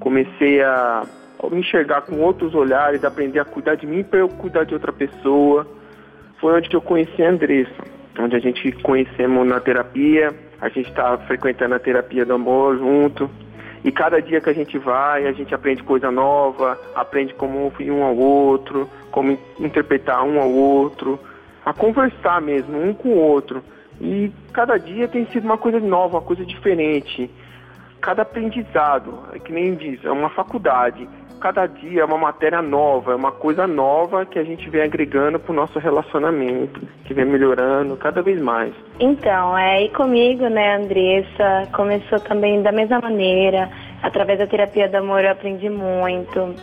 comecei 0.00 0.62
a 0.62 1.02
me 1.50 1.60
enxergar 1.60 2.02
com 2.02 2.18
outros 2.20 2.54
olhares, 2.54 3.04
aprender 3.04 3.38
a 3.38 3.44
cuidar 3.44 3.74
de 3.74 3.86
mim 3.86 4.02
para 4.02 4.20
eu 4.20 4.28
cuidar 4.28 4.64
de 4.64 4.72
outra 4.72 4.92
pessoa. 4.92 5.66
Foi 6.40 6.54
onde 6.54 6.68
que 6.68 6.76
eu 6.76 6.80
conheci 6.80 7.22
a 7.22 7.28
Andressa, 7.28 7.84
onde 8.18 8.34
a 8.34 8.38
gente 8.38 8.72
conhecemos 8.82 9.46
na 9.46 9.60
terapia, 9.60 10.34
a 10.60 10.68
gente 10.68 10.88
está 10.88 11.18
frequentando 11.18 11.74
a 11.74 11.78
terapia 11.78 12.24
do 12.24 12.32
amor 12.32 12.78
junto. 12.78 13.28
E 13.84 13.90
cada 13.90 14.22
dia 14.22 14.40
que 14.40 14.48
a 14.48 14.52
gente 14.52 14.78
vai, 14.78 15.26
a 15.26 15.32
gente 15.32 15.54
aprende 15.54 15.82
coisa 15.82 16.10
nova, 16.10 16.78
aprende 16.94 17.34
como 17.34 17.58
ouvir 17.58 17.90
um 17.90 18.04
ao 18.04 18.16
outro, 18.16 18.88
como 19.10 19.36
interpretar 19.58 20.22
um 20.24 20.40
ao 20.40 20.50
outro, 20.50 21.18
a 21.64 21.72
conversar 21.72 22.40
mesmo, 22.40 22.80
um 22.80 22.94
com 22.94 23.10
o 23.10 23.18
outro. 23.18 23.62
E 24.00 24.30
cada 24.52 24.78
dia 24.78 25.08
tem 25.08 25.26
sido 25.26 25.44
uma 25.44 25.58
coisa 25.58 25.80
nova, 25.80 26.18
uma 26.18 26.22
coisa 26.22 26.44
diferente. 26.44 27.28
Cada 28.00 28.22
aprendizado, 28.22 29.18
é 29.32 29.38
que 29.38 29.52
nem 29.52 29.74
diz, 29.74 30.04
é 30.04 30.10
uma 30.10 30.30
faculdade 30.30 31.08
cada 31.42 31.66
dia 31.66 32.02
é 32.02 32.04
uma 32.04 32.16
matéria 32.16 32.62
nova, 32.62 33.12
é 33.12 33.16
uma 33.16 33.32
coisa 33.32 33.66
nova 33.66 34.24
que 34.24 34.38
a 34.38 34.44
gente 34.44 34.70
vem 34.70 34.82
agregando 34.82 35.40
para 35.40 35.50
o 35.50 35.54
nosso 35.54 35.76
relacionamento, 35.80 36.80
que 37.04 37.12
vem 37.12 37.24
melhorando 37.24 37.96
cada 37.96 38.22
vez 38.22 38.40
mais. 38.40 38.72
Então, 39.00 39.58
é, 39.58 39.82
e 39.82 39.88
comigo, 39.88 40.48
né, 40.48 40.76
Andressa, 40.76 41.68
começou 41.72 42.20
também 42.20 42.62
da 42.62 42.70
mesma 42.70 43.00
maneira, 43.00 43.68
através 44.00 44.38
da 44.38 44.46
terapia 44.46 44.88
do 44.88 44.98
amor 44.98 45.24
eu 45.24 45.32
aprendi 45.32 45.68
muito. 45.68 46.54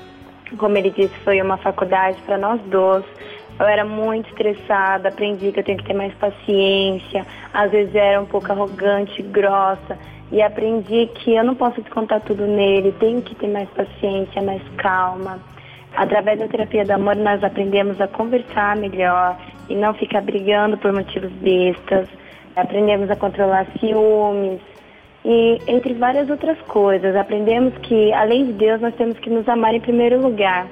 Como 0.58 0.78
ele 0.78 0.92
disse, 0.92 1.14
foi 1.26 1.42
uma 1.42 1.58
faculdade 1.58 2.18
para 2.22 2.38
nós 2.38 2.62
dois. 2.62 3.04
Eu 3.60 3.66
era 3.66 3.84
muito 3.84 4.30
estressada, 4.30 5.10
aprendi 5.10 5.52
que 5.52 5.60
eu 5.60 5.64
tenho 5.66 5.78
que 5.78 5.84
ter 5.84 5.94
mais 5.94 6.14
paciência, 6.14 7.26
às 7.54 7.70
vezes 7.70 7.94
era 7.94 8.22
um 8.22 8.26
pouco 8.26 8.50
arrogante, 8.50 9.22
grossa 9.22 9.98
e 10.32 10.42
aprendi 10.42 11.08
que 11.16 11.34
eu 11.34 11.44
não 11.44 11.56
posso 11.56 11.82
descontar 11.82 12.22
tudo 12.22 12.46
nele, 12.46 12.94
tenho 13.00 13.22
que 13.22 13.36
ter 13.36 13.48
mais 13.48 13.70
paciência, 13.70 14.42
mais 14.42 14.62
calma. 14.78 15.40
Através 15.96 16.40
da 16.40 16.48
terapia 16.48 16.86
do 16.86 16.92
amor, 16.92 17.16
nós 17.16 17.44
aprendemos 17.44 18.00
a 18.00 18.08
conversar 18.08 18.76
melhor 18.78 19.36
e 19.68 19.76
não 19.76 19.94
ficar 19.94 20.22
brigando 20.22 20.78
por 20.78 20.94
motivos 20.94 21.32
bestas. 21.32 22.08
Aprendemos 22.56 23.10
a 23.10 23.16
controlar 23.16 23.66
ciúmes 23.80 24.60
e 25.26 25.58
entre 25.68 25.94
várias 25.96 26.30
outras 26.30 26.60
coisas. 26.62 27.16
Aprendemos 27.16 27.76
que, 27.80 28.14
além 28.14 28.46
de 28.46 28.54
Deus, 28.54 28.80
nós 28.82 28.94
temos 28.96 29.18
que 29.18 29.30
nos 29.30 29.48
amar 29.50 29.74
em 29.74 29.82
primeiro 29.82 30.22
lugar, 30.22 30.68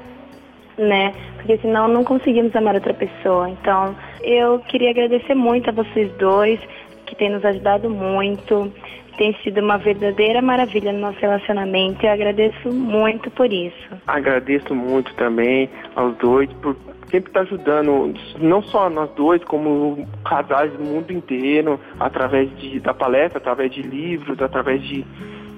né? 0.78 1.13
Porque 1.36 1.58
senão 1.58 1.88
não 1.88 2.04
conseguimos 2.04 2.56
amar 2.56 2.76
outra 2.76 2.93
pessoa. 2.93 3.50
Então, 3.50 3.96
eu 4.22 4.60
queria 4.60 4.91
agradecer 4.91 5.34
muito 5.34 5.70
a 5.70 5.74
vocês 5.74 6.12
dois, 6.17 6.60
que 7.08 7.15
têm 7.15 7.32
nos 7.32 7.43
ajudado 7.43 7.89
muito 7.89 8.72
tem 9.18 9.36
sido 9.44 9.60
uma 9.62 9.78
verdadeira 9.78 10.42
maravilha 10.42 10.94
no 10.94 11.00
nosso 11.00 11.20
relacionamento 11.20 12.04
e 12.04 12.08
eu 12.08 12.14
agradeço 12.14 12.70
muito 12.70 13.30
por 13.32 13.52
isso. 13.52 13.88
Agradeço 14.06 14.74
muito 14.74 15.14
também 15.16 15.70
aos 15.96 16.16
dois 16.18 16.52
por 16.62 16.76
sempre 17.10 17.30
estar 17.30 17.42
ajudando, 17.42 18.14
não 18.40 18.62
só 18.62 18.90
nós 18.90 19.10
dois, 19.16 19.44
como 19.44 20.08
casais 20.26 20.72
do 20.74 20.84
mundo 20.84 21.12
inteiro, 21.12 21.80
através 22.00 22.50
de, 22.58 22.80
da 22.80 22.94
palestra, 22.94 23.40
através 23.40 23.72
de 23.72 23.82
livros, 23.82 24.42
através 24.42 24.82
de 24.84 25.06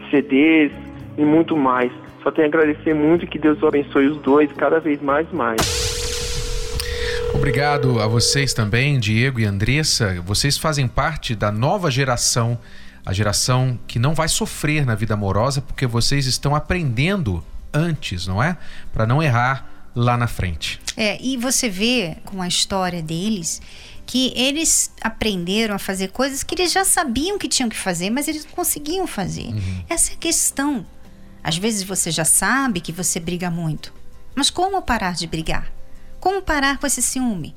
CDs 0.09 0.71
e 1.17 1.23
muito 1.23 1.57
mais. 1.57 1.91
Só 2.23 2.31
tenho 2.31 2.47
a 2.47 2.49
agradecer 2.49 2.93
muito 2.93 3.25
e 3.25 3.27
que 3.27 3.39
Deus 3.39 3.61
abençoe 3.63 4.07
os 4.07 4.17
dois 4.21 4.51
cada 4.53 4.79
vez 4.79 5.01
mais 5.01 5.27
e 5.31 5.35
mais. 5.35 5.89
Obrigado 7.33 7.99
a 7.99 8.07
vocês 8.07 8.53
também, 8.53 8.99
Diego 8.99 9.39
e 9.39 9.45
Andressa. 9.45 10.21
Vocês 10.25 10.57
fazem 10.57 10.87
parte 10.87 11.35
da 11.35 11.51
nova 11.51 11.89
geração 11.89 12.57
a 13.05 13.13
geração 13.13 13.79
que 13.87 13.99
não 13.99 14.13
vai 14.13 14.27
sofrer 14.27 14.85
na 14.85 14.95
vida 14.95 15.13
amorosa 15.13 15.61
porque 15.61 15.87
vocês 15.87 16.25
estão 16.25 16.55
aprendendo 16.55 17.43
antes, 17.73 18.27
não 18.27 18.41
é? 18.41 18.57
Para 18.93 19.05
não 19.05 19.21
errar 19.21 19.89
lá 19.95 20.17
na 20.17 20.27
frente. 20.27 20.79
É, 20.95 21.21
e 21.21 21.37
você 21.37 21.69
vê 21.69 22.17
com 22.25 22.41
a 22.41 22.47
história 22.47 23.01
deles 23.01 23.61
que 24.05 24.33
eles 24.35 24.91
aprenderam 25.01 25.75
a 25.75 25.79
fazer 25.79 26.09
coisas 26.09 26.41
que 26.41 26.55
eles 26.55 26.71
já 26.71 26.83
sabiam 26.83 27.37
que 27.37 27.47
tinham 27.47 27.69
que 27.69 27.77
fazer, 27.77 28.09
mas 28.09 28.27
eles 28.27 28.43
não 28.43 28.51
conseguiam 28.51 29.05
fazer. 29.05 29.47
Uhum. 29.47 29.83
Essa 29.87 30.11
é 30.11 30.13
a 30.15 30.17
questão. 30.17 30.85
Às 31.43 31.57
vezes 31.57 31.83
você 31.83 32.09
já 32.09 32.25
sabe 32.25 32.81
que 32.81 32.91
você 32.91 33.19
briga 33.19 33.51
muito, 33.51 33.93
mas 34.35 34.49
como 34.49 34.81
parar 34.81 35.13
de 35.13 35.27
brigar? 35.27 35.71
Como 36.19 36.41
parar 36.41 36.79
com 36.79 36.87
esse 36.87 37.01
ciúme? 37.01 37.55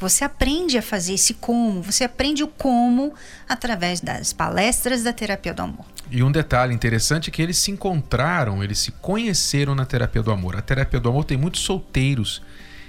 Você 0.00 0.24
aprende 0.24 0.78
a 0.78 0.82
fazer 0.82 1.12
esse 1.12 1.34
como, 1.34 1.82
você 1.82 2.04
aprende 2.04 2.42
o 2.42 2.48
como 2.48 3.12
através 3.46 4.00
das 4.00 4.32
palestras 4.32 5.02
da 5.02 5.12
terapia 5.12 5.52
do 5.52 5.60
amor. 5.60 5.84
E 6.10 6.22
um 6.22 6.32
detalhe 6.32 6.74
interessante 6.74 7.28
é 7.28 7.32
que 7.32 7.42
eles 7.42 7.58
se 7.58 7.70
encontraram, 7.70 8.64
eles 8.64 8.78
se 8.78 8.92
conheceram 8.92 9.74
na 9.74 9.84
terapia 9.84 10.22
do 10.22 10.32
amor. 10.32 10.56
A 10.56 10.62
terapia 10.62 10.98
do 10.98 11.10
amor 11.10 11.24
tem 11.24 11.36
muitos 11.36 11.60
solteiros 11.60 12.42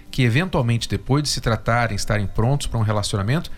que 0.10 0.24
eventualmente 0.24 0.88
depois 0.88 1.21
de 1.21 1.30
se 1.30 1.41
tratarem, 1.41 1.95
estarem 1.95 2.26
prontos 2.26 2.67
para 2.67 2.80
um 2.80 2.84
relacionamento, 2.84 3.52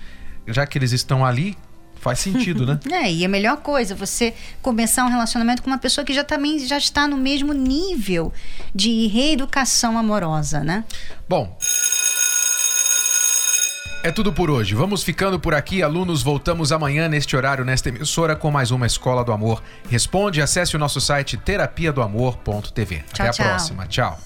já 0.47 0.65
que 0.65 0.77
eles 0.77 0.91
estão 0.91 1.23
ali, 1.23 1.55
faz 1.95 2.19
sentido, 2.19 2.65
né? 2.65 2.79
é, 2.91 3.11
e 3.11 3.23
a 3.23 3.29
melhor 3.29 3.57
coisa, 3.57 3.95
você 3.95 4.33
começar 4.61 5.05
um 5.05 5.09
relacionamento 5.09 5.61
com 5.61 5.69
uma 5.69 5.77
pessoa 5.77 6.03
que 6.03 6.13
já 6.13 6.23
também 6.23 6.59
já 6.59 6.77
está 6.77 7.07
no 7.07 7.17
mesmo 7.17 7.53
nível 7.53 8.33
de 8.73 9.07
reeducação 9.07 9.97
amorosa, 9.97 10.59
né? 10.59 10.83
Bom, 11.29 11.57
é 14.03 14.11
tudo 14.11 14.31
por 14.31 14.51
hoje. 14.51 14.75
Vamos 14.75 15.03
ficando 15.03 15.39
por 15.39 15.55
aqui, 15.55 15.81
alunos. 15.81 16.21
Voltamos 16.21 16.71
amanhã 16.71 17.07
neste 17.07 17.35
horário, 17.35 17.63
nesta 17.65 17.89
emissora, 17.89 18.35
com 18.35 18.51
mais 18.51 18.69
uma 18.69 18.85
Escola 18.85 19.23
do 19.23 19.31
Amor. 19.31 19.63
Responde, 19.89 20.41
acesse 20.41 20.75
o 20.75 20.79
nosso 20.79 20.99
site 21.01 21.37
terapia. 21.37 21.93
Até 23.13 23.29
a 23.29 23.31
tchau. 23.31 23.45
próxima. 23.45 23.87
Tchau. 23.87 24.19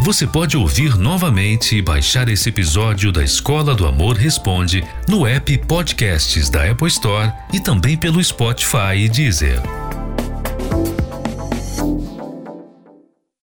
Você 0.00 0.26
pode 0.26 0.54
ouvir 0.54 0.98
novamente 0.98 1.76
e 1.76 1.82
baixar 1.82 2.28
esse 2.28 2.50
episódio 2.50 3.10
da 3.10 3.24
Escola 3.24 3.74
do 3.74 3.86
Amor 3.86 4.16
Responde 4.16 4.84
no 5.08 5.26
app 5.26 5.56
Podcasts 5.66 6.50
da 6.50 6.70
Apple 6.70 6.88
Store 6.88 7.32
e 7.52 7.58
também 7.58 7.96
pelo 7.96 8.22
Spotify 8.22 8.96
e 8.96 9.08
Deezer. 9.08 9.83